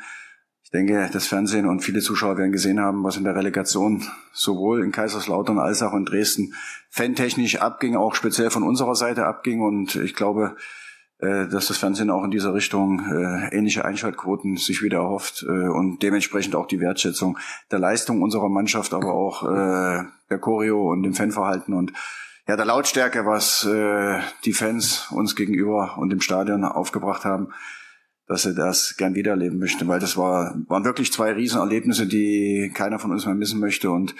[0.71, 4.03] Ich denke, das Fernsehen und viele Zuschauer werden gesehen haben, was in der Relegation
[4.33, 6.53] sowohl in Kaiserslautern als auch in Dresden
[6.91, 9.61] fantechnisch abging, auch speziell von unserer Seite abging.
[9.61, 10.55] Und ich glaube,
[11.17, 15.47] äh, dass das Fernsehen auch in dieser Richtung äh, ähnliche Einschaltquoten sich wieder erhofft äh,
[15.47, 17.39] und dementsprechend auch die Wertschätzung
[17.71, 21.93] der Leistung unserer Mannschaft, aber auch der Choreo und dem Fanverhalten und
[22.47, 27.53] ja der Lautstärke, was äh, die Fans uns gegenüber und im Stadion aufgebracht haben,
[28.29, 32.99] dass sie das gern wiedererleben möchten, weil das war waren wirklich zwei Riesenerlebnisse, die keiner
[32.99, 34.15] von uns mehr missen möchte und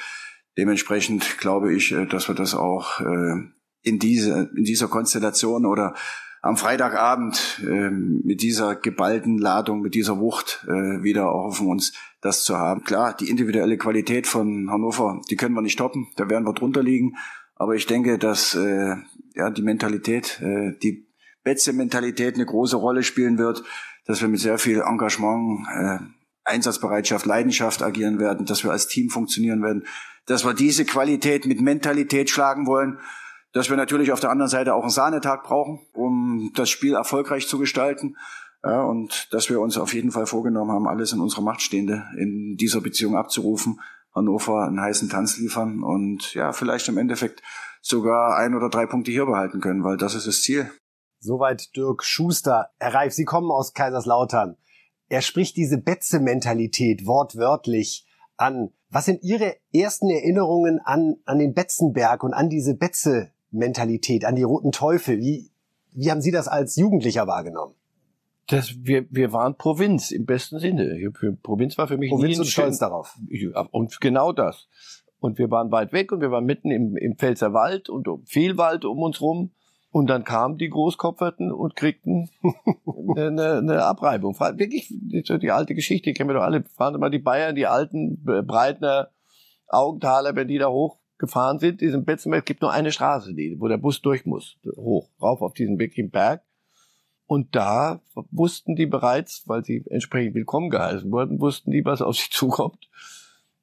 [0.58, 3.36] dementsprechend glaube ich, äh, dass wir das auch äh,
[3.84, 5.94] in diese in dieser Konstellation oder
[6.42, 12.44] am Freitagabend äh, mit dieser geballten Ladung, mit dieser Wucht äh, wieder erhoffen uns, das
[12.44, 12.84] zu haben.
[12.84, 16.82] Klar, die individuelle Qualität von Hannover, die können wir nicht toppen, da werden wir drunter
[16.82, 17.16] liegen.
[17.56, 21.10] Aber ich denke, dass ja die Mentalität, die
[21.44, 23.64] Betze-Mentalität eine große Rolle spielen wird,
[24.10, 26.00] dass wir mit sehr viel Engagement, äh,
[26.44, 29.86] Einsatzbereitschaft, Leidenschaft agieren werden, dass wir als Team funktionieren werden,
[30.26, 32.98] dass wir diese Qualität mit Mentalität schlagen wollen
[33.52, 37.48] dass wir natürlich auf der anderen Seite auch einen Sahnetag brauchen, um das Spiel erfolgreich
[37.48, 38.16] zu gestalten.
[38.64, 42.06] Ja, und dass wir uns auf jeden Fall vorgenommen haben, alles in unserer Macht Stehende
[42.18, 43.80] in dieser Beziehung abzurufen,
[44.14, 47.42] Hannover einen heißen Tanz liefern und ja, vielleicht im Endeffekt
[47.82, 50.70] sogar ein oder drei Punkte hier behalten können, weil das ist das Ziel.
[51.20, 52.70] Soweit Dirk Schuster.
[52.80, 54.58] Herr Reif, Sie kommen aus Kaiserslautern.
[55.10, 58.06] Er spricht diese Betze-Mentalität wortwörtlich
[58.38, 58.72] an.
[58.90, 64.36] Was sind Ihre ersten Erinnerungen an, an den Betzenberg und an diese Betze Mentalität, an
[64.36, 65.20] die Roten Teufel.
[65.20, 65.50] Wie,
[65.94, 67.76] wie haben Sie das als Jugendlicher wahrgenommen?
[68.48, 71.12] Das, wir, wir waren Provinz im besten Sinne.
[71.44, 73.18] Provinz war für mich Provinz nie und stolz darauf.
[73.72, 74.68] Und genau das.
[75.20, 78.58] Und wir waren weit weg und wir waren mitten im, im Pfälzer Wald und viel
[78.58, 79.52] Wald um uns rum.
[79.92, 82.30] Und dann kamen die Großkopferten und kriegten
[83.16, 84.40] eine, eine Abreibung.
[84.40, 86.64] Wirklich, die alte Geschichte kennen wir doch alle.
[86.64, 89.10] Fahren immer die Bayern, die alten Breitner,
[89.68, 93.78] Augenthaler, wenn die da hoch gefahren sind, diesem Betzenberg, gibt nur eine Straße, wo der
[93.78, 96.44] Bus durch muss, hoch, rauf auf diesen wirklichen Berg.
[97.26, 102.16] Und da wussten die bereits, weil sie entsprechend willkommen geheißen wurden, wussten die, was auf
[102.16, 102.90] sie zukommt.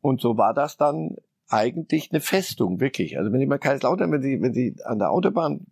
[0.00, 1.16] Und so war das dann
[1.48, 3.18] eigentlich eine Festung, wirklich.
[3.18, 5.66] Also wenn ich mal Kaiserslautern, wenn Sie, wenn Sie an der Autobahn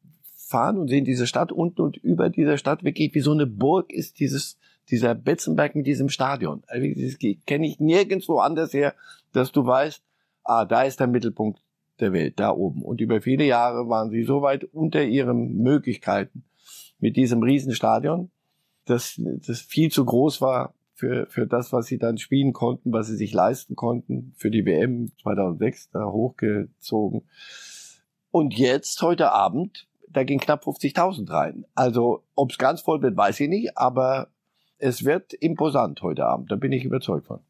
[0.46, 3.92] fahren und sehen diese Stadt unten und über dieser Stadt wirklich wie so eine Burg
[3.92, 4.58] ist dieses,
[4.90, 6.62] dieser Betzenberg mit diesem Stadion.
[6.66, 8.94] Also das kenne ich nirgendwo anders her,
[9.32, 10.02] dass du weißt,
[10.44, 11.60] ah, da ist der Mittelpunkt
[12.00, 12.82] der Welt, da oben.
[12.82, 16.44] Und über viele Jahre waren sie so weit unter ihren Möglichkeiten
[16.98, 18.30] mit diesem Riesenstadion,
[18.84, 23.08] dass das viel zu groß war für, für das, was sie dann spielen konnten, was
[23.08, 27.22] sie sich leisten konnten, für die WM 2006 da hochgezogen.
[28.30, 31.66] Und jetzt, heute Abend, da gehen knapp 50.000 rein.
[31.74, 34.28] Also, ob es ganz voll wird, weiß ich nicht, aber
[34.78, 37.40] es wird imposant heute Abend, da bin ich überzeugt von.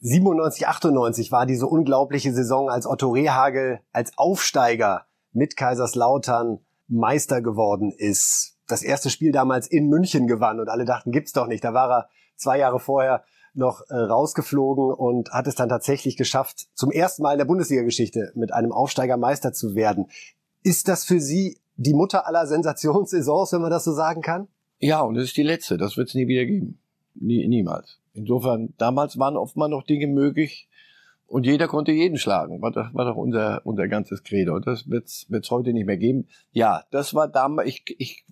[0.00, 7.92] 97, 98 war diese unglaubliche Saison, als Otto Rehagel als Aufsteiger mit Kaiserslautern Meister geworden
[7.92, 8.58] ist.
[8.66, 11.62] Das erste Spiel damals in München gewann und alle dachten, gibt's doch nicht.
[11.62, 13.22] Da war er zwei Jahre vorher
[13.54, 18.32] noch äh, rausgeflogen und hat es dann tatsächlich geschafft, zum ersten Mal in der Bundesliga-Geschichte
[18.34, 20.06] mit einem Aufsteiger Meister zu werden.
[20.62, 24.48] Ist das für Sie die Mutter aller Sensationssaisons, wenn man das so sagen kann?
[24.78, 25.76] Ja, und es ist die letzte.
[25.76, 26.78] Das wird es nie wieder geben.
[27.14, 27.98] Nie, niemals.
[28.14, 30.68] Insofern, damals waren oftmals noch Dinge möglich
[31.26, 32.60] und jeder konnte jeden schlagen.
[32.60, 34.58] War doch, war doch unser, unser ganzes Credo.
[34.58, 36.28] Das wird's, wird's heute nicht mehr geben.
[36.52, 38.24] Ja, das war damals, ich, ich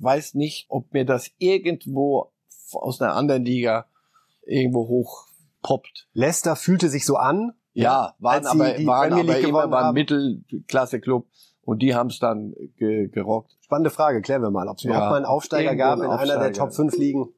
[0.00, 2.32] weiß nicht, ob mir das irgendwo
[2.72, 3.86] aus einer anderen Liga
[4.44, 5.26] irgendwo hoch
[5.62, 6.08] poppt.
[6.12, 7.52] Leicester fühlte sich so an.
[7.72, 11.26] Ja, waren aber, waren aber immer waren Mittelklasse-Club
[11.70, 13.56] und die haben es dann ge gerockt.
[13.60, 16.40] Spannende Frage, klären wir mal, ob es ja, überhaupt mal einen Aufsteiger gab in Aufsteiger.
[16.40, 17.28] einer der Top 5 Ligen.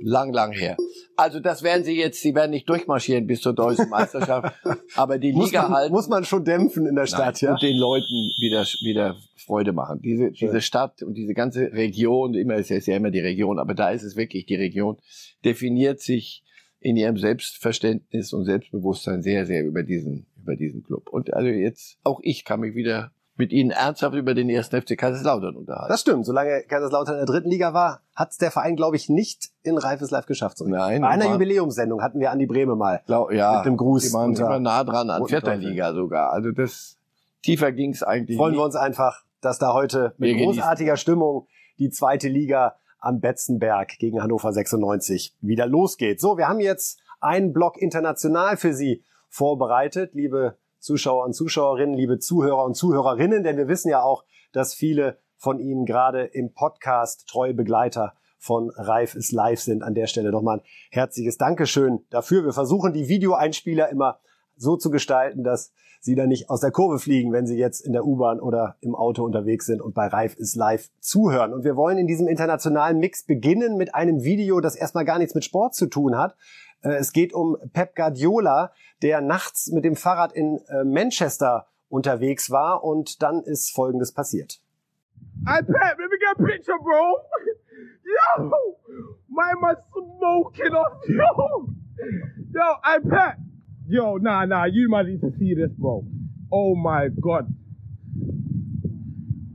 [0.00, 0.76] Lang, lang her.
[1.16, 4.52] Also das werden sie jetzt, sie werden nicht durchmarschieren bis zur deutschen Meisterschaft,
[4.96, 5.92] aber die muss Liga man, halten.
[5.92, 7.52] Muss man schon dämpfen in der Stadt, Nein, ja.
[7.52, 10.00] Und den Leuten wieder, wieder Freude machen.
[10.02, 13.90] Diese, diese Stadt und diese ganze Region, immer ist ja immer die Region, aber da
[13.90, 14.98] ist es wirklich die Region,
[15.44, 16.42] definiert sich
[16.80, 21.10] in ihrem Selbstverständnis und Selbstbewusstsein sehr, sehr über diesen, über diesen Club.
[21.10, 24.96] Und also jetzt, auch ich kann mich wieder mit Ihnen ernsthaft über den ersten FC
[24.96, 25.90] Kaiserslautern unterhalten.
[25.90, 26.26] Das stimmt.
[26.26, 29.78] Solange Kaiserslautern in der dritten Liga war, hat es der Verein, glaube ich, nicht in
[29.78, 30.58] Reifes Live geschafft.
[30.58, 31.00] So Nein.
[31.00, 33.02] Bei einer Jubiläumssendung hatten wir Andi Breme mal.
[33.06, 34.08] Glaub, ja, mit dem Gruß.
[34.08, 36.32] Die waren immer nah dran an vierter Liga sogar.
[36.32, 36.98] Also das
[37.42, 38.36] tiefer ging es eigentlich.
[38.36, 38.60] Freuen nicht.
[38.60, 41.46] wir uns einfach, dass da heute mit wir großartiger Stimmung
[41.78, 46.20] die zweite Liga am Betzenberg gegen Hannover 96 wieder losgeht.
[46.20, 52.18] So, wir haben jetzt einen Block international für Sie vorbereitet, liebe Zuschauer und Zuschauerinnen, liebe
[52.18, 57.28] Zuhörer und Zuhörerinnen, denn wir wissen ja auch, dass viele von Ihnen gerade im Podcast
[57.28, 59.84] treue Begleiter von Reif ist live sind.
[59.84, 62.44] An der Stelle nochmal ein herzliches Dankeschön dafür.
[62.44, 64.18] Wir versuchen die Videoeinspieler immer
[64.56, 67.92] so zu gestalten, dass sie dann nicht aus der Kurve fliegen, wenn sie jetzt in
[67.92, 71.54] der U-Bahn oder im Auto unterwegs sind und bei Reif ist live zuhören.
[71.54, 75.36] Und wir wollen in diesem internationalen Mix beginnen mit einem Video, das erstmal gar nichts
[75.36, 76.34] mit Sport zu tun hat.
[76.82, 82.50] Äh, es geht um Pep Guardiola, der nachts mit dem Fahrrad in äh, Manchester unterwegs
[82.50, 84.60] war und dann ist Folgendes passiert.
[85.46, 87.18] Hey Pep, let me get a picture, bro.
[88.38, 88.50] Yo,
[89.28, 91.68] my man smoking off, yo.
[92.52, 93.38] Yo, hey Pep.
[93.88, 96.04] Yo, nah, nah, you might need to see this, bro.
[96.50, 97.52] Oh my god.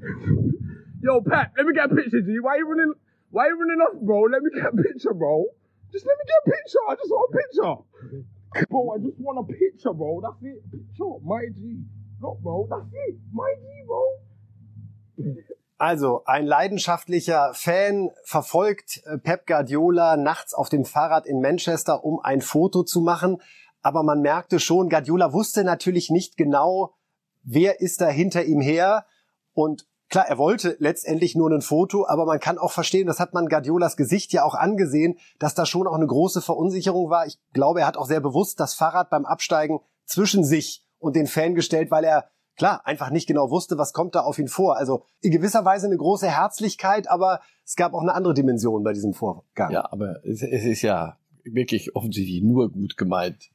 [1.01, 2.39] Yo, Pep, let me get a picture, G.
[2.41, 2.93] Why you running?
[3.29, 4.21] Why you running off, bro?
[4.23, 5.45] Let me get a picture, bro.
[5.91, 6.79] Just let me get a picture.
[6.89, 8.67] I just want a picture.
[8.69, 10.21] Bro, I just want a picture, bro.
[10.21, 10.63] That's it.
[10.71, 11.15] Picture.
[11.23, 11.83] My G.
[12.21, 12.67] Look, bro.
[12.69, 13.17] That's it.
[13.31, 15.43] My G, bro.
[15.77, 22.19] Also, ein leidenschaftlicher Fan verfolgt äh, Pep Guardiola nachts auf dem Fahrrad in Manchester, um
[22.19, 23.37] ein Foto zu machen.
[23.83, 26.95] Aber man merkte schon, Guardiola wusste natürlich nicht genau,
[27.43, 29.05] wer ist da hinter ihm her.
[29.53, 33.33] Und Klar, er wollte letztendlich nur ein Foto, aber man kann auch verstehen, das hat
[33.33, 37.25] man Guardiolas Gesicht ja auch angesehen, dass da schon auch eine große Verunsicherung war.
[37.25, 41.27] Ich glaube, er hat auch sehr bewusst das Fahrrad beim Absteigen zwischen sich und den
[41.27, 44.77] Fan gestellt, weil er klar einfach nicht genau wusste, was kommt da auf ihn vor.
[44.77, 48.93] Also in gewisser Weise eine große Herzlichkeit, aber es gab auch eine andere Dimension bei
[48.93, 49.71] diesem Vorgang.
[49.71, 53.51] Ja, aber es, es ist ja wirklich offensichtlich nur gut gemeint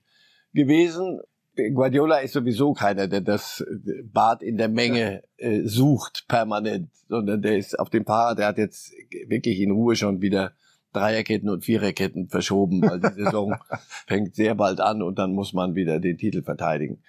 [0.53, 1.21] gewesen.
[1.57, 3.65] Guardiola ist sowieso keiner, der das
[4.05, 8.59] Bad in der Menge äh, sucht permanent, sondern der ist auf dem Fahrrad, der hat
[8.59, 8.93] jetzt
[9.27, 10.53] wirklich in Ruhe schon wieder
[10.93, 13.55] Dreierketten und Viererketten verschoben, weil die Saison
[14.07, 17.03] fängt sehr bald an und dann muss man wieder den Titel verteidigen.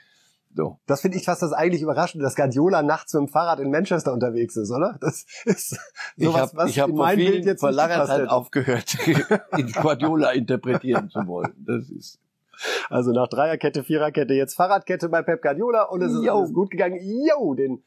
[0.56, 0.80] So.
[0.86, 4.14] Das finde ich fast das eigentlich Überraschende, dass Guardiola nachts mit dem Fahrrad in Manchester
[4.14, 4.98] unterwegs ist, oder?
[5.02, 5.80] Das ist
[6.16, 8.96] sowas, ich hab, was ich hab in meinem Bild jetzt vor langer Zeit aufgehört,
[9.58, 11.54] in Guardiola interpretieren zu wollen.
[11.66, 12.20] Das ist
[12.90, 16.38] also nach Dreierkette, Viererkette, jetzt Fahrradkette bei Pep Guardiola und es ist Yo.
[16.38, 17.00] alles gut gegangen.
[17.02, 17.84] Yo, den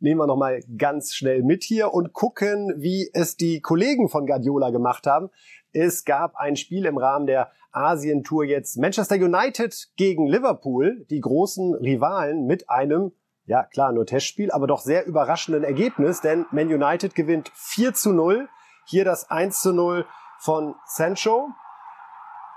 [0.00, 4.70] nehmen wir nochmal ganz schnell mit hier und gucken, wie es die Kollegen von Guardiola
[4.70, 5.30] gemacht haben.
[5.72, 11.74] Es gab ein Spiel im Rahmen der Asien-Tour jetzt Manchester United gegen Liverpool, die großen
[11.74, 13.12] Rivalen mit einem,
[13.44, 18.12] ja klar, nur Testspiel, aber doch sehr überraschenden Ergebnis, denn Man United gewinnt 4 zu
[18.12, 18.48] 0.
[18.86, 20.06] Hier das 1 zu 0
[20.40, 21.48] von Sancho.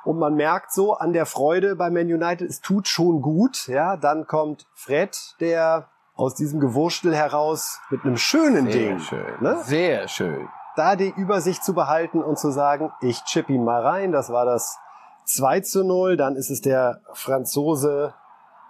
[0.06, 3.68] Und man merkt so an der Freude bei Man United, es tut schon gut.
[3.68, 9.00] Ja, dann kommt Fred, der aus diesem Gewurstel heraus mit einem schönen Sehr Ding.
[9.00, 9.36] Schön.
[9.39, 9.58] Ne?
[9.63, 10.50] Sehr schön.
[10.76, 14.12] Da die Übersicht zu behalten und zu sagen, ich chip ihn mal rein.
[14.12, 14.78] Das war das
[15.26, 16.18] 2 zu 0.
[16.18, 18.13] Dann ist es der Franzose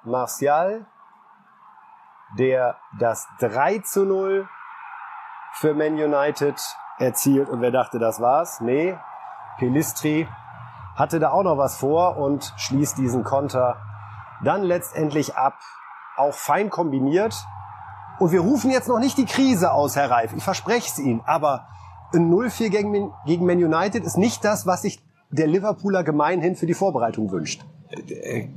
[0.03, 0.85] Martial,
[2.37, 4.47] der das 3 zu 0
[5.53, 6.59] für Man United
[6.99, 7.49] erzielt.
[7.49, 8.59] Und wer dachte, das war's?
[8.61, 8.97] Nee,
[9.57, 10.27] Pelistri
[10.95, 13.77] hatte da auch noch was vor und schließt diesen Konter
[14.43, 15.59] dann letztendlich ab.
[16.17, 17.35] Auch fein kombiniert.
[18.19, 20.33] Und wir rufen jetzt noch nicht die Krise aus, Herr Reif.
[20.35, 21.21] Ich verspreche es Ihnen.
[21.25, 21.67] Aber
[22.13, 26.75] ein 0-4 gegen, Man United ist nicht das, was sich der Liverpooler gemeinhin für die
[26.75, 27.65] Vorbereitung wünscht.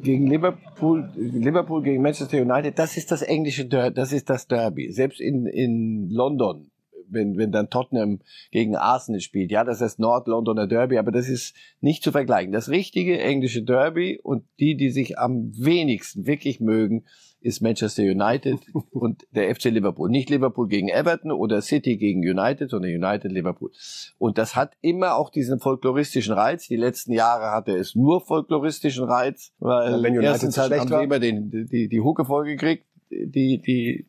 [0.03, 4.91] Gegen Liverpool, Liverpool gegen Manchester United, das ist das englische Derby, das ist das Derby.
[4.93, 6.71] Selbst in, in London
[7.09, 9.51] wenn, wenn dann Tottenham gegen Arsenal spielt.
[9.51, 12.53] Ja, das ist Nord-Londoner Derby, aber das ist nicht zu vergleichen.
[12.53, 17.05] Das richtige englische Derby und die, die sich am wenigsten wirklich mögen,
[17.47, 18.59] ist Manchester United
[18.91, 20.11] und der FC Liverpool.
[20.11, 23.71] Nicht Liverpool gegen Everton oder City gegen United, sondern United Liverpool.
[24.19, 26.67] Und das hat immer auch diesen folkloristischen Reiz.
[26.67, 31.21] Die letzten Jahre hatte es nur folkloristischen Reiz, weil ja, erstens halt haben sie immer
[31.21, 34.07] den, die, die Hucke vollgekriegt, die, die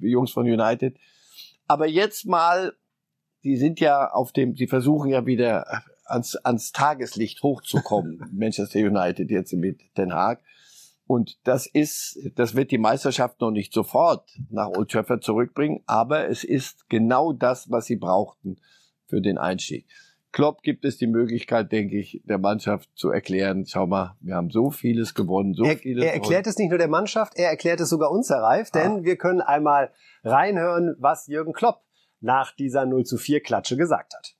[0.00, 0.96] Jungs von United.
[1.66, 2.74] Aber jetzt mal,
[3.42, 9.30] die sind ja auf dem, die versuchen ja wieder ans, ans Tageslicht hochzukommen, Manchester United
[9.30, 10.42] jetzt mit Den Haag.
[11.06, 16.28] Und das ist, das wird die Meisterschaft noch nicht sofort nach Old Trafford zurückbringen, aber
[16.28, 18.56] es ist genau das, was sie brauchten
[19.06, 19.86] für den Einstieg.
[20.34, 24.50] Klopp gibt es die Möglichkeit, denke ich, der Mannschaft zu erklären, schau mal, wir haben
[24.50, 26.02] so vieles gewonnen, so er, vieles.
[26.02, 28.90] Er erklärt es nicht nur der Mannschaft, er erklärt es sogar uns, Herr Reif, denn
[28.90, 29.04] ah.
[29.04, 29.92] wir können einmal
[30.24, 31.82] reinhören, was Jürgen Klopp
[32.20, 34.34] nach dieser 0 zu 4 Klatsche gesagt hat.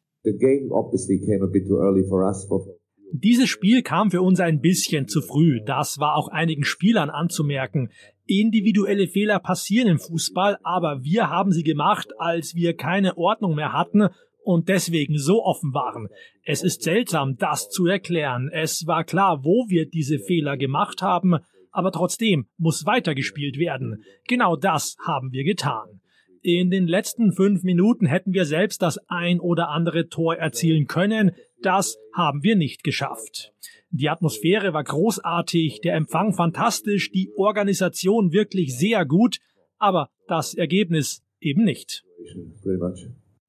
[3.12, 5.60] Dieses Spiel kam für uns ein bisschen zu früh.
[5.64, 7.92] Das war auch einigen Spielern anzumerken.
[8.26, 13.72] Individuelle Fehler passieren im Fußball, aber wir haben sie gemacht, als wir keine Ordnung mehr
[13.72, 14.08] hatten
[14.44, 16.08] und deswegen so offen waren.
[16.44, 18.50] Es ist seltsam, das zu erklären.
[18.52, 21.38] Es war klar, wo wir diese Fehler gemacht haben,
[21.70, 24.04] aber trotzdem muss weitergespielt werden.
[24.28, 26.00] Genau das haben wir getan.
[26.42, 31.32] In den letzten fünf Minuten hätten wir selbst das ein oder andere Tor erzielen können.
[31.62, 33.54] Das haben wir nicht geschafft.
[33.90, 39.38] Die Atmosphäre war großartig, der Empfang fantastisch, die Organisation wirklich sehr gut,
[39.78, 42.04] aber das Ergebnis eben nicht.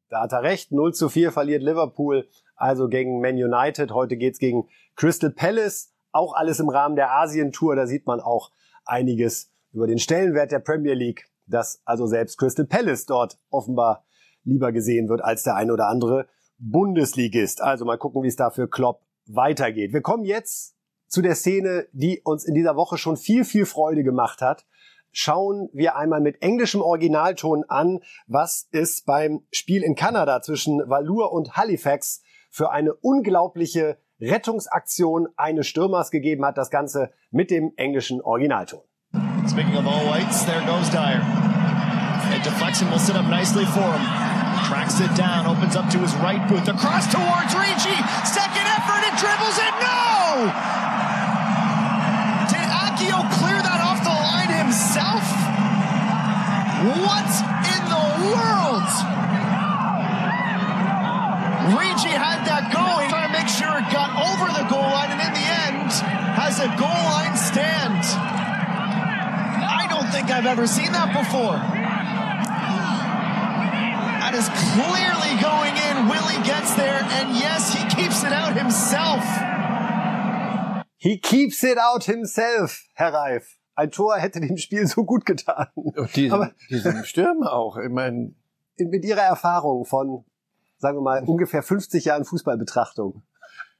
[0.09, 3.91] Da hat er recht, 0 zu 4 verliert Liverpool, also gegen Man United.
[3.91, 7.75] Heute geht's gegen Crystal Palace, auch alles im Rahmen der Asien-Tour.
[7.75, 8.51] Da sieht man auch
[8.85, 14.05] einiges über den Stellenwert der Premier League, dass also selbst Crystal Palace dort offenbar
[14.43, 16.27] lieber gesehen wird als der ein oder andere
[16.57, 17.61] Bundesligist.
[17.61, 19.91] Also mal gucken, wie es da für Klopp weitergeht.
[19.91, 20.75] Wir kommen jetzt
[21.07, 24.65] zu der Szene, die uns in dieser Woche schon viel, viel Freude gemacht hat.
[25.17, 31.31] Schauen wir einmal mit englischem Originalton an, was es beim Spiel in Kanada zwischen Valur
[31.31, 36.57] und Halifax für eine unglaubliche Rettungsaktion eines Stürmers gegeben hat.
[36.57, 38.81] Das Ganze mit dem englischen Originalton.
[39.47, 41.21] Speaking of all whites, there goes Dyer.
[42.33, 44.01] And deflection will sit up nicely for him.
[44.67, 46.67] Tracks it down, opens up to his right boot.
[46.67, 47.95] Across towards Ricci.
[48.27, 49.73] Second effort and dribbles it.
[49.79, 50.74] No!
[56.85, 57.29] What
[57.65, 58.89] in the world?
[61.73, 65.17] Ricci had that going, trying to make sure it got over the goal line, and
[65.17, 65.89] in the end,
[66.37, 68.05] has a goal line stand.
[69.65, 71.57] I don't think I've ever seen that before.
[74.21, 74.45] That is
[74.77, 76.05] clearly going in.
[76.07, 79.25] Willie gets there, and yes, he keeps it out himself.
[80.97, 83.54] He keeps it out himself, Herr Reif.
[83.75, 85.67] Ein Tor hätte dem Spiel so gut getan.
[85.75, 87.77] Und diesen, Aber diesen Stürmer auch.
[87.77, 88.33] Ich meine,
[88.77, 90.23] mit Ihrer Erfahrung von,
[90.77, 93.23] sagen wir mal, ungefähr 50 Jahren Fußballbetrachtung,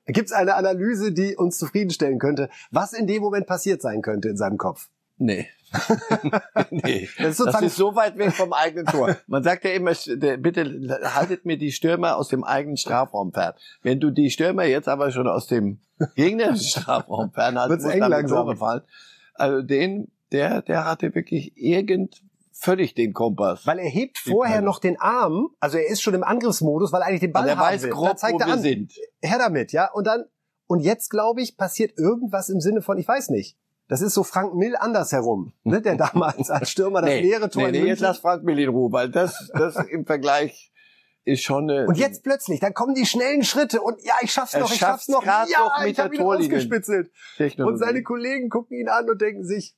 [0.08, 4.30] gibt es eine Analyse, die uns zufriedenstellen könnte, was in dem Moment passiert sein könnte
[4.30, 4.89] in seinem Kopf?
[5.18, 5.48] nee.
[6.70, 7.10] nee.
[7.18, 9.18] Das ist Das sozusagen ist so weit weg vom eigenen Tor.
[9.28, 13.54] Man sagt ja immer, bitte haltet mir die Stürmer aus dem eigenen Strafraum fern.
[13.82, 15.80] Wenn du die Stürmer jetzt aber schon aus dem
[16.16, 18.46] gegnerischen Strafraum fern hast, Wird's muss eng dann langsam.
[18.46, 18.82] Tore fallen.
[19.36, 23.68] Also den, der, der hatte wirklich irgend völlig den Kompass.
[23.68, 27.08] Weil er hebt vorher noch den Arm, also er ist schon im Angriffsmodus, weil er
[27.08, 27.92] eigentlich den Ball er haben weiß will.
[27.92, 28.94] grob, Dann zeigt wo er wir an, sind.
[29.22, 29.92] her damit, ja.
[29.92, 30.24] Und dann,
[30.68, 33.58] und jetzt glaube ich, passiert irgendwas im Sinne von, ich weiß nicht.
[33.88, 37.82] Das ist so Frank Mill andersherum, ne, der damals als Stürmer das leere Tor nee,
[37.82, 40.72] nee, jetzt lass Frank Mill in Ruhe, weil das, das im Vergleich
[41.26, 44.56] ist schon eine, Und jetzt plötzlich, dann kommen die schnellen Schritte und ja, ich schaff's
[44.56, 45.26] noch, ich schaff's noch.
[45.26, 47.12] ja, noch mit ich hab ihn ausgespitzelt.
[47.58, 49.76] Und seine Kollegen gucken ihn an und denken sich,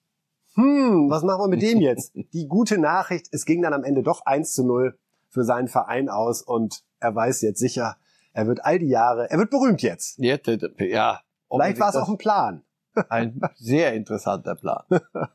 [0.56, 2.14] hm, was machen wir mit dem jetzt?
[2.34, 6.10] Die gute Nachricht, es ging dann am Ende doch 1 zu 0 für seinen Verein
[6.10, 7.98] aus und er weiß jetzt sicher,
[8.34, 10.18] er wird all die Jahre, er wird berühmt jetzt.
[10.18, 10.48] Jetzt,
[10.80, 11.22] ja.
[11.50, 12.64] Vielleicht war es auch ein Plan.
[13.10, 14.84] ein sehr interessanter Plan.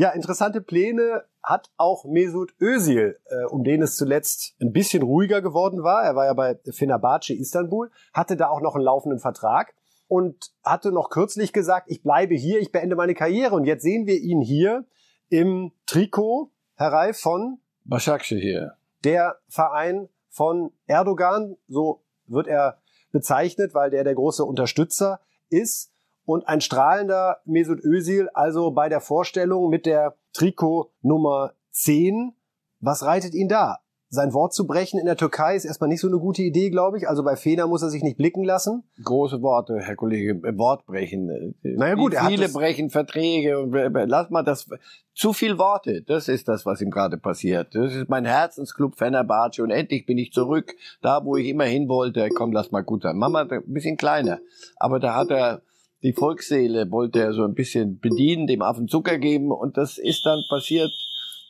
[0.00, 5.40] Ja, interessante Pläne hat auch Mesut Özil, äh, um den es zuletzt ein bisschen ruhiger
[5.40, 6.02] geworden war.
[6.02, 9.74] Er war ja bei Fenerbahce Istanbul, hatte da auch noch einen laufenden Vertrag
[10.08, 13.54] und hatte noch kürzlich gesagt, ich bleibe hier, ich beende meine Karriere.
[13.54, 14.84] Und jetzt sehen wir ihn hier
[15.30, 18.76] im Trikot, Herr Reif, von Başakşehir hier.
[19.04, 25.92] der Verein von Erdogan, so wird er bezeichnet, weil der der große Unterstützer ist
[26.26, 32.32] und ein strahlender Mesut Özil, also bei der Vorstellung mit der Trikot Nummer 10.
[32.80, 33.78] Was reitet ihn da?
[34.08, 36.96] Sein Wort zu brechen in der Türkei ist erstmal nicht so eine gute Idee, glaube
[36.96, 37.08] ich.
[37.08, 38.84] Also bei Fener muss er sich nicht blicken lassen.
[39.04, 41.28] Große Worte, Herr Kollege, äh, Wort brechen.
[41.28, 43.58] Äh, Naja, gut, er hat Viele das- brechen Verträge.
[43.58, 44.70] und, äh, Lass mal das.
[45.12, 46.02] Zu viel Worte.
[46.02, 47.74] Das ist das, was ihm gerade passiert.
[47.74, 51.88] Das ist mein Herzensclub Fenerbahce und endlich bin ich zurück, da wo ich immer hin
[51.88, 52.28] wollte.
[52.28, 53.16] Komm, lass mal gut sein.
[53.18, 54.38] Mama, ein bisschen kleiner.
[54.76, 55.62] Aber da hat er
[56.02, 60.24] die Volksseele, wollte er so ein bisschen bedienen, dem Affen Zucker geben und das ist
[60.24, 60.90] dann passiert,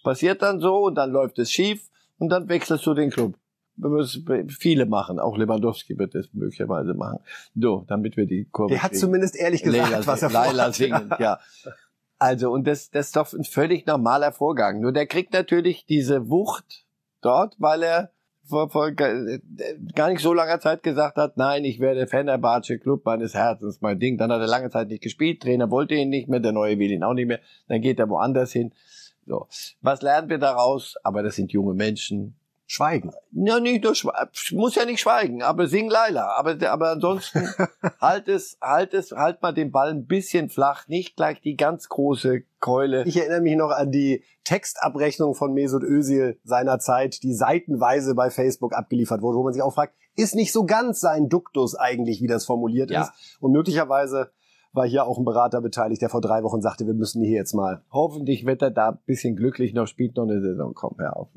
[0.02, 1.88] passiert dann so und dann läuft es schief
[2.18, 3.34] und dann wechselst du den Club.
[3.80, 4.18] Das
[4.48, 7.20] viele machen, auch Lewandowski wird das möglicherweise machen.
[7.54, 9.00] So, damit wir die Kurve Der hat kriegen.
[9.00, 10.74] zumindest ehrlich gesagt, Leila, was er Leila vorhat.
[10.74, 11.38] singen, ja.
[12.18, 14.80] Also, und das, das ist doch ein völlig normaler Vorgang.
[14.80, 16.86] Nur der kriegt natürlich diese Wucht
[17.20, 18.10] dort, weil er
[18.48, 19.38] vor, vor ga-
[19.94, 23.98] gar nicht so langer Zeit gesagt hat, nein, ich werde Fenerbahce Club meines Herzens, mein
[23.98, 24.18] Ding.
[24.18, 26.90] Dann hat er lange Zeit nicht gespielt, Trainer wollte ihn nicht mehr, der neue will
[26.90, 27.40] ihn auch nicht mehr.
[27.68, 28.72] Dann geht er woanders hin.
[29.26, 29.46] So.
[29.82, 30.96] Was lernen wir daraus?
[31.04, 32.37] Aber das sind junge Menschen.
[32.70, 33.12] Schweigen.
[33.32, 33.94] Ja, nicht nur.
[34.52, 36.34] Muss ja nicht schweigen, aber sing Leila.
[36.36, 37.48] Aber, aber ansonsten
[38.00, 41.88] halt es, halt es, halt mal den Ball ein bisschen flach, nicht gleich die ganz
[41.88, 43.04] große Keule.
[43.06, 48.28] Ich erinnere mich noch an die Textabrechnung von Mesut Özil seiner Zeit, die seitenweise bei
[48.28, 52.20] Facebook abgeliefert wurde, wo man sich auch fragt, ist nicht so ganz sein Duktus eigentlich,
[52.20, 53.02] wie das formuliert Ja.
[53.04, 53.12] ist.
[53.40, 54.30] Und möglicherweise
[54.74, 57.54] war hier auch ein Berater beteiligt, der vor drei Wochen sagte, wir müssen hier jetzt
[57.54, 60.74] mal Hoffentlich wird er da ein bisschen glücklich noch, spielt noch eine Saison.
[60.74, 61.28] Komm, hör auf.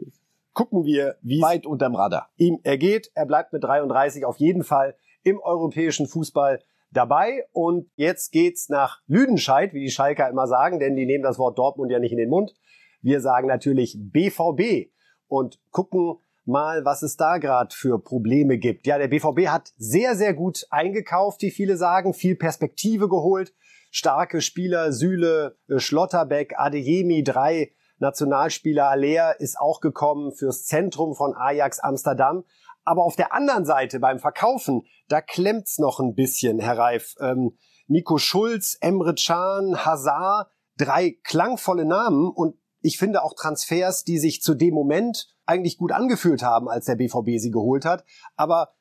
[0.53, 2.29] Gucken wir, wie Weit unterm Radar.
[2.37, 3.11] ihm ergeht.
[3.13, 7.45] Er bleibt mit 33 auf jeden Fall im europäischen Fußball dabei.
[7.53, 11.57] Und jetzt geht's nach Lüdenscheid, wie die Schalker immer sagen, denn die nehmen das Wort
[11.57, 12.53] Dortmund ja nicht in den Mund.
[13.01, 14.91] Wir sagen natürlich BVB
[15.27, 18.85] und gucken mal, was es da gerade für Probleme gibt.
[18.87, 23.53] Ja, der BVB hat sehr, sehr gut eingekauft, wie viele sagen, viel Perspektive geholt,
[23.91, 27.71] starke Spieler, Süle, äh, Schlotterbeck, Adeyemi, drei
[28.01, 32.43] Nationalspieler, Aller ist auch gekommen fürs Zentrum von Ajax Amsterdam.
[32.83, 37.15] Aber auf der anderen Seite beim Verkaufen, da klemmt's noch ein bisschen, Herr Reif.
[37.19, 44.17] Ähm, Nico Schulz, Emre Can, Hazard, drei klangvolle Namen und ich finde auch Transfers, die
[44.17, 48.03] sich zu dem Moment eigentlich gut angefühlt haben, als der BVB sie geholt hat.
[48.35, 48.73] Aber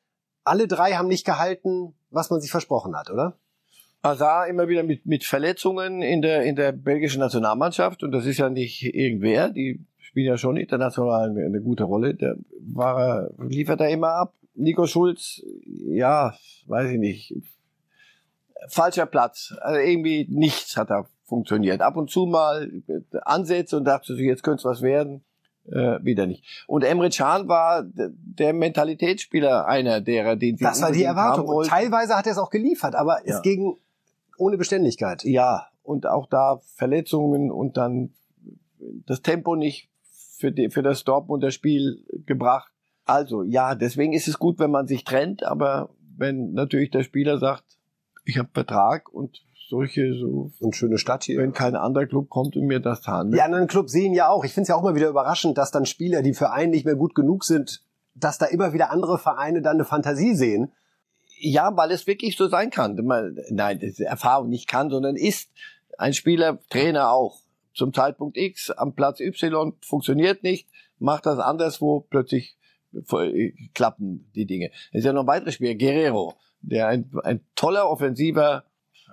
[0.43, 3.37] alle drei haben nicht gehalten, was man sich versprochen hat, oder?
[4.03, 8.39] Hazard immer wieder mit, mit Verletzungen in der, in der belgischen Nationalmannschaft und das ist
[8.39, 12.13] ja nicht irgendwer, die spielen ja schon international eine, eine gute Rolle.
[12.13, 14.33] Der war, liefert er immer ab.
[14.55, 16.35] Nico Schulz, ja,
[16.67, 17.33] weiß ich nicht.
[18.67, 19.55] Falscher Platz.
[19.61, 21.81] Also irgendwie nichts hat da funktioniert.
[21.81, 22.69] Ab und zu mal
[23.21, 25.23] Ansätze und dachte so, jetzt könnte es was werden.
[25.65, 26.43] Äh, wieder nicht.
[26.67, 31.47] Und Emre Can war der Mentalitätsspieler einer derer, den sie Das war die Erwartung.
[31.47, 33.35] Und teilweise hat er es auch geliefert, aber ja.
[33.35, 33.77] es ging
[34.41, 35.23] ohne Beständigkeit.
[35.23, 38.13] Ja, und auch da Verletzungen und dann
[39.05, 39.89] das Tempo nicht
[40.37, 42.71] für, die, für das Dortmunder Spiel gebracht.
[43.05, 47.37] Also ja, deswegen ist es gut, wenn man sich trennt, aber wenn natürlich der Spieler
[47.37, 47.63] sagt,
[48.25, 51.39] ich habe Vertrag und solche so und schöne Stadt hier.
[51.39, 54.43] Wenn kein anderer Club kommt und mir das zahlen Die anderen Clubs sehen ja auch.
[54.43, 56.85] Ich finde es ja auch immer wieder überraschend, dass dann Spieler, die für einen nicht
[56.85, 57.81] mehr gut genug sind,
[58.13, 60.73] dass da immer wieder andere Vereine dann eine Fantasie sehen.
[61.43, 62.95] Ja, weil es wirklich so sein kann.
[63.49, 65.49] Nein, das ist Erfahrung nicht kann, sondern ist
[65.97, 67.41] ein Spieler, Trainer auch
[67.73, 70.67] zum Zeitpunkt X am Platz Y funktioniert nicht,
[70.99, 72.57] macht das anderswo, plötzlich
[73.73, 74.69] klappen die Dinge.
[74.91, 78.65] Es ist ja noch ein weiteres Spiel, Guerrero, der ein, ein toller offensiver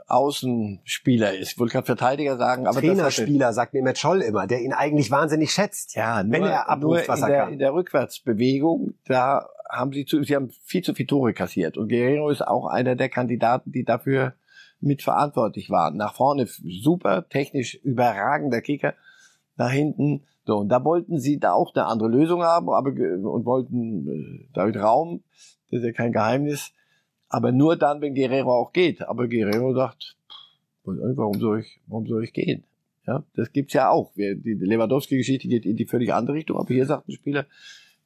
[0.08, 1.52] Außenspieler ist.
[1.52, 5.52] Ich wollte gerade Verteidiger sagen, aber Trainerspieler, sagt mir Scholl immer, der ihn eigentlich wahnsinnig
[5.52, 5.94] schätzt.
[5.94, 7.52] Ja, nur, wenn er abruft, was er der, kann.
[7.52, 11.76] In der Rückwärtsbewegung, da haben sie zu, sie haben viel zu viel Tore kassiert.
[11.76, 14.34] Und Guerrero ist auch einer der Kandidaten, die dafür
[14.80, 15.96] mitverantwortlich waren.
[15.96, 18.94] Nach vorne super, technisch überragender Kicker.
[19.56, 20.58] Nach hinten, so.
[20.58, 24.78] Und da wollten sie da auch eine andere Lösung haben, aber, und wollten äh, David
[24.78, 25.22] Raum,
[25.70, 26.72] das ist ja kein Geheimnis,
[27.28, 29.02] aber nur dann, wenn Guerrero auch geht.
[29.02, 30.16] Aber Guerrero sagt,
[30.84, 32.64] warum soll ich, warum soll ich gehen?
[33.06, 34.12] Ja, das gibt's ja auch.
[34.14, 36.58] Die Lewandowski-Geschichte geht in die völlig andere Richtung.
[36.58, 37.46] Aber hier sagt ein Spieler,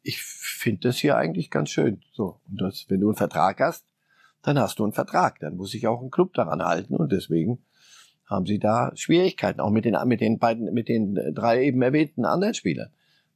[0.03, 2.01] ich finde das hier eigentlich ganz schön.
[2.12, 2.41] So.
[2.49, 3.87] Und das, wenn du einen Vertrag hast,
[4.43, 5.39] dann hast du einen Vertrag.
[5.41, 6.97] Dann muss sich auch ein Club daran halten.
[6.97, 7.64] Und deswegen
[8.27, 9.61] haben sie da Schwierigkeiten.
[9.61, 12.91] Auch mit den, mit den beiden, mit den drei eben erwähnten anderen Spielern.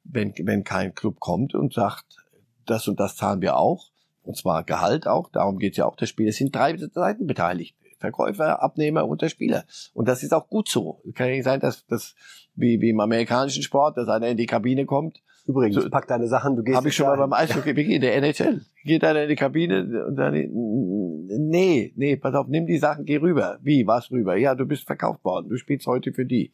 [0.05, 2.25] Wenn, wenn kein Club kommt und sagt,
[2.65, 3.91] das und das zahlen wir auch,
[4.27, 6.29] und zwar Gehalt auch, darum geht's ja auch, das Spiel.
[6.29, 7.77] Es sind drei Seiten beteiligt.
[7.99, 9.65] Verkäufer, Abnehmer und der Spieler.
[9.95, 11.01] Und das ist auch gut so.
[11.15, 12.15] Kann ja nicht sein, dass das
[12.55, 15.23] wie, wie im amerikanischen Sport, dass einer in die Kabine kommt.
[15.47, 16.77] Übrigens, so, pack deine Sachen, du gehst.
[16.77, 18.63] Habe ich schon mal beim Eishockey, wie geht der NHL?
[18.85, 23.17] Geht einer in die Kabine und dann, nee, nee, pass auf, nimm die Sachen, geh
[23.17, 23.59] rüber.
[23.63, 24.37] Wie, was rüber?
[24.37, 26.53] Ja, du bist verkauft worden, du spielst heute für die.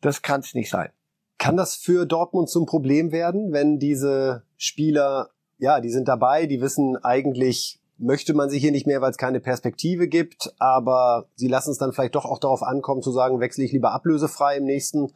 [0.00, 0.90] Das kann es nicht sein.
[1.38, 6.60] Kann das für Dortmund zum Problem werden, wenn diese Spieler ja, die sind dabei, die
[6.60, 11.48] wissen eigentlich, möchte man sie hier nicht mehr, weil es keine Perspektive gibt, aber sie
[11.48, 14.64] lassen es dann vielleicht doch auch darauf ankommen zu sagen, wechsle ich lieber ablösefrei im
[14.64, 15.12] nächsten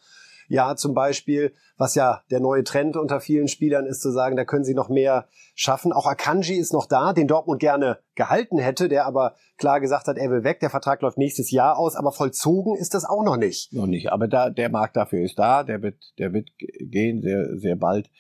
[0.49, 4.45] Jahr zum Beispiel, was ja der neue Trend unter vielen Spielern ist, zu sagen, da
[4.45, 5.91] können sie noch mehr schaffen.
[5.91, 10.19] Auch Akanji ist noch da, den Dortmund gerne gehalten hätte, der aber klar gesagt hat,
[10.19, 13.39] er will weg, der Vertrag läuft nächstes Jahr aus, aber vollzogen ist das auch noch
[13.39, 13.73] nicht.
[13.73, 17.57] Noch nicht, aber da, der Markt dafür ist da, der wird, der wird gehen sehr,
[17.57, 18.11] sehr bald.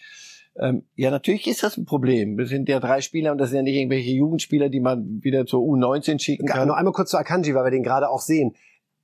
[0.56, 2.38] Ähm, ja, natürlich ist das ein Problem.
[2.38, 5.46] Wir sind ja drei Spieler und das sind ja nicht irgendwelche Jugendspieler, die man wieder
[5.46, 6.68] zur U19 schicken kann.
[6.68, 8.54] Noch einmal kurz zu Akanji, weil wir den gerade auch sehen.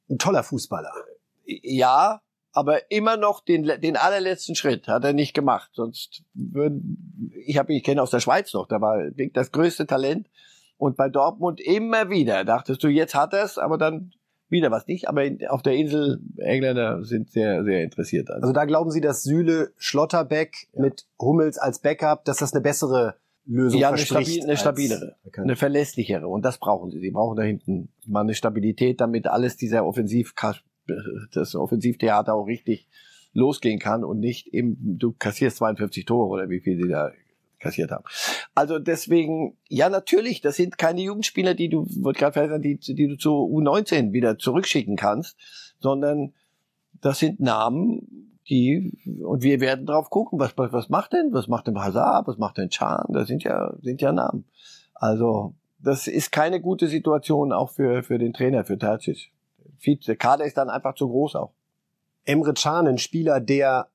[0.08, 0.92] Ein toller Fußballer.
[1.44, 2.22] Ja,
[2.52, 5.70] aber immer noch den, den allerletzten Schritt hat er nicht gemacht.
[5.72, 10.28] Sonst würden, ich habe ich kenne aus der Schweiz noch, da war das größte Talent.
[10.76, 14.12] Und bei Dortmund immer wieder dachtest du, jetzt hat er's, aber dann
[14.50, 18.30] wieder was nicht, aber auf der Insel Engländer sind sehr, sehr interessiert.
[18.30, 20.82] Also, also da glauben Sie, dass Süle Schlotterbeck ja.
[20.82, 25.56] mit Hummels als Backup, dass das eine bessere Lösung ja, eine, stabil, eine stabilere, eine
[25.56, 26.28] verlässlichere.
[26.28, 27.00] Und das brauchen sie.
[27.00, 30.34] Sie brauchen da hinten mal eine Stabilität, damit alles dieser Offensiv,
[31.32, 32.88] das Offensivtheater auch richtig
[33.32, 37.12] losgehen kann und nicht eben, du kassierst 52 Tore oder wie viel sie da
[37.60, 38.04] kassiert haben.
[38.54, 43.30] Also deswegen, ja natürlich, das sind keine Jugendspieler, die du, gerade die, die du zu
[43.30, 45.36] U19 wieder zurückschicken kannst,
[45.78, 46.32] sondern
[47.00, 51.46] das sind Namen, die, und wir werden drauf gucken, was, was, was macht denn, was
[51.46, 54.44] macht denn Hazard, was macht denn Chan, das sind ja, sind ja Namen.
[54.94, 59.32] Also, das ist keine gute Situation auch für, für den Trainer, für Terzic.
[60.06, 61.52] Der Kader ist dann einfach zu groß auch.
[62.24, 63.88] Emre Can, ein Spieler, der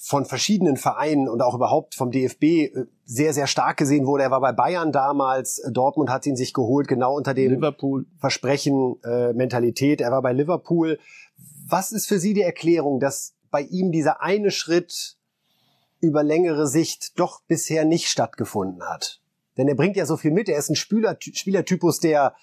[0.00, 4.22] von verschiedenen Vereinen und auch überhaupt vom DFB äh, sehr, sehr stark gesehen wurde.
[4.22, 8.06] Er war bei Bayern damals, Dortmund hat ihn sich geholt, genau unter dem Liverpool.
[8.18, 10.00] Versprechen äh, Mentalität.
[10.00, 11.00] Er war bei Liverpool.
[11.66, 15.16] Was ist für Sie die Erklärung, dass bei ihm dieser eine Schritt
[16.00, 19.20] über längere Sicht doch bisher nicht stattgefunden hat?
[19.56, 20.48] Denn er bringt ja so viel mit.
[20.48, 22.34] Er ist ein Spieler, Spielertypus, der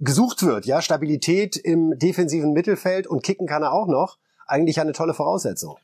[0.00, 0.64] gesucht wird.
[0.64, 4.16] Ja, Stabilität im defensiven Mittelfeld und kicken kann er auch noch.
[4.46, 5.76] Eigentlich eine tolle Voraussetzung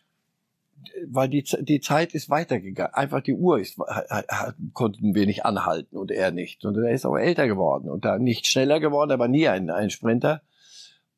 [1.09, 2.95] weil die, die Zeit ist weitergegangen.
[2.95, 3.79] Einfach die Uhr ist,
[4.73, 6.65] konnten wir nicht anhalten und er nicht.
[6.65, 9.91] Und er ist auch älter geworden und da nicht schneller geworden, aber nie ein, ein
[9.91, 10.43] Sprinter.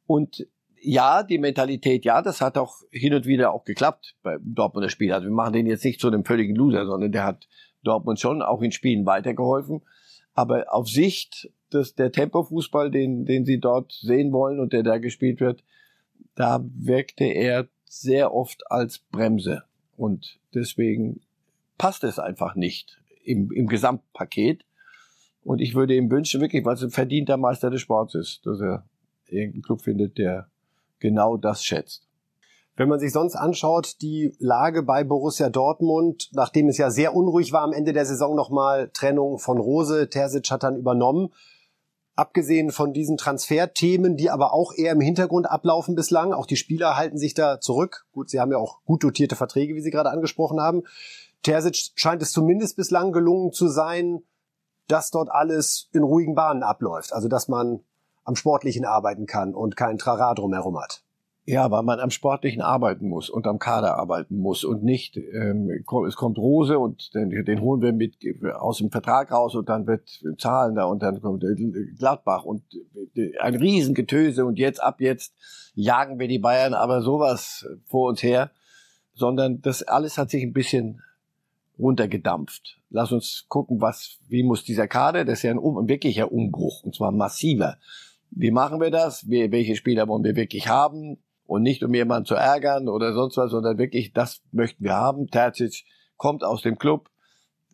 [0.06, 0.46] Und
[0.80, 5.12] ja, die Mentalität, ja, das hat auch hin und wieder auch geklappt beim Dortmunder Spiel.
[5.12, 7.46] Also wir machen den jetzt nicht zu einem völligen Loser, sondern der hat
[7.84, 9.82] Dortmund schon auch in Spielen weitergeholfen.
[10.34, 14.98] Aber auf Sicht des, der Tempofußball, den, den sie dort sehen wollen und der da
[14.98, 15.62] gespielt wird,
[16.34, 19.64] da wirkte er sehr oft als Bremse.
[19.98, 21.20] Und deswegen
[21.76, 24.64] passt es einfach nicht im, im Gesamtpaket.
[25.44, 28.60] Und ich würde ihm wünschen, wirklich, weil es ein verdienter Meister des Sports ist, dass
[28.60, 28.86] er
[29.26, 30.48] irgendeinen Club findet, der
[31.00, 32.08] genau das schätzt.
[32.76, 37.52] Wenn man sich sonst anschaut, die Lage bei Borussia Dortmund, nachdem es ja sehr unruhig
[37.52, 41.28] war am Ende der Saison nochmal Trennung von Rose, Terzic hat dann übernommen
[42.14, 46.96] abgesehen von diesen Transferthemen, die aber auch eher im Hintergrund ablaufen bislang, auch die Spieler
[46.96, 48.06] halten sich da zurück.
[48.12, 50.82] Gut, sie haben ja auch gut dotierte Verträge, wie Sie gerade angesprochen haben.
[51.42, 54.22] Terzic scheint es zumindest bislang gelungen zu sein,
[54.88, 57.12] dass dort alles in ruhigen Bahnen abläuft.
[57.12, 57.80] Also, dass man
[58.24, 61.02] am Sportlichen arbeiten kann und kein Trara drumherum hat.
[61.44, 65.68] Ja, weil man am Sportlichen arbeiten muss und am Kader arbeiten muss und nicht, ähm,
[66.06, 68.16] es kommt Rose und den, den holen wir mit
[68.54, 71.44] aus dem Vertrag raus und dann wird Zahlen da und dann kommt
[71.98, 72.62] Gladbach und
[73.40, 75.34] ein Riesengetöse und jetzt ab jetzt
[75.74, 78.52] jagen wir die Bayern aber sowas vor uns her,
[79.12, 81.02] sondern das alles hat sich ein bisschen
[81.76, 82.78] runtergedampft.
[82.88, 86.84] Lass uns gucken, was, wie muss dieser Kader, das ist ja ein, ein wirklicher Umbruch
[86.84, 87.78] und zwar massiver.
[88.30, 89.28] Wie machen wir das?
[89.28, 91.18] Welche Spieler wollen wir wirklich haben?
[91.52, 95.26] Und nicht um jemanden zu ärgern oder sonst was, sondern wirklich, das möchten wir haben.
[95.26, 95.84] Terzic
[96.16, 97.10] kommt aus dem Club,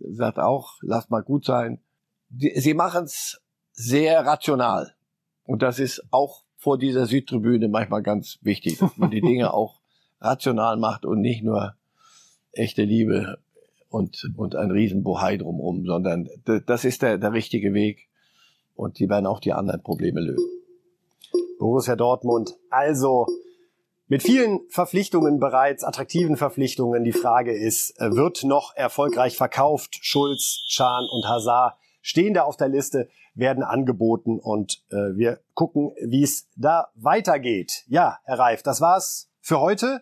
[0.01, 1.81] sagt auch, lasst mal gut sein.
[2.29, 4.95] Sie machen es sehr rational.
[5.45, 9.81] Und das ist auch vor dieser Südtribüne manchmal ganz wichtig, dass man die Dinge auch
[10.21, 11.77] rational macht und nicht nur
[12.51, 13.39] echte Liebe
[13.91, 16.29] und, und ein Riesenbohai drumherum, sondern
[16.67, 18.09] das ist der, der richtige Weg.
[18.75, 20.51] Und die werden auch die anderen Probleme lösen.
[21.61, 23.29] Borussia Dortmund, also
[24.09, 27.05] mit vielen Verpflichtungen bereits, attraktiven Verpflichtungen.
[27.05, 29.99] Die Frage ist, äh, wird noch erfolgreich verkauft?
[30.01, 35.93] Schulz, Chan und Hazard stehen da auf der Liste, werden angeboten und äh, wir gucken,
[36.03, 37.85] wie es da weitergeht.
[37.87, 40.01] Ja, Herr Reif, das war's für heute.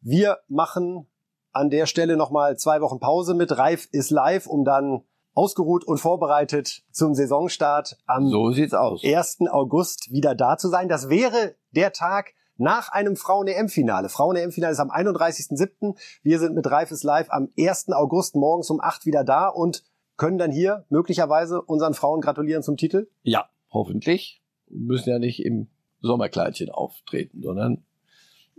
[0.00, 1.06] Wir machen
[1.52, 5.02] an der Stelle nochmal zwei Wochen Pause mit Reif ist live, um dann
[5.34, 9.02] ausgeruht und vorbereitet zum Saisonstart am so sieht's aus.
[9.04, 9.40] 1.
[9.50, 10.88] August wieder da zu sein.
[10.88, 14.08] Das wäre der Tag, nach einem Frauen-EM-Finale.
[14.08, 15.98] Frauen-EM-Finale ist am 31.07.
[16.22, 17.90] Wir sind mit Reifes Live am 1.
[17.90, 19.82] August morgens um 8 wieder da und
[20.16, 23.08] können dann hier möglicherweise unseren Frauen gratulieren zum Titel?
[23.22, 24.42] Ja, hoffentlich.
[24.68, 25.68] Wir müssen ja nicht im
[26.00, 27.84] Sommerkleidchen auftreten, sondern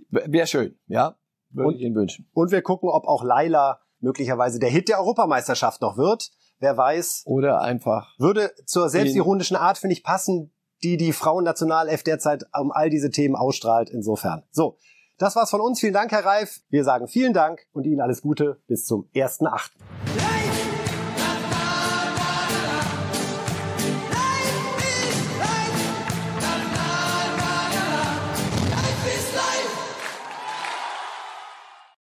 [0.09, 1.15] wäre schön, ja.
[1.51, 2.29] Würde und, ich Ihnen wünschen.
[2.33, 6.31] Und wir gucken, ob auch Laila möglicherweise der Hit der Europameisterschaft noch wird.
[6.59, 7.23] Wer weiß.
[7.25, 8.17] Oder einfach.
[8.19, 10.52] Würde zur selbstironischen Art, finde ich, passen,
[10.83, 13.89] die die Frauennationalelf derzeit um all diese Themen ausstrahlt.
[13.89, 14.43] Insofern.
[14.51, 14.77] So,
[15.17, 15.79] das war's von uns.
[15.79, 16.61] Vielen Dank, Herr Reif.
[16.69, 19.71] Wir sagen vielen Dank und Ihnen alles Gute bis zum 1.8.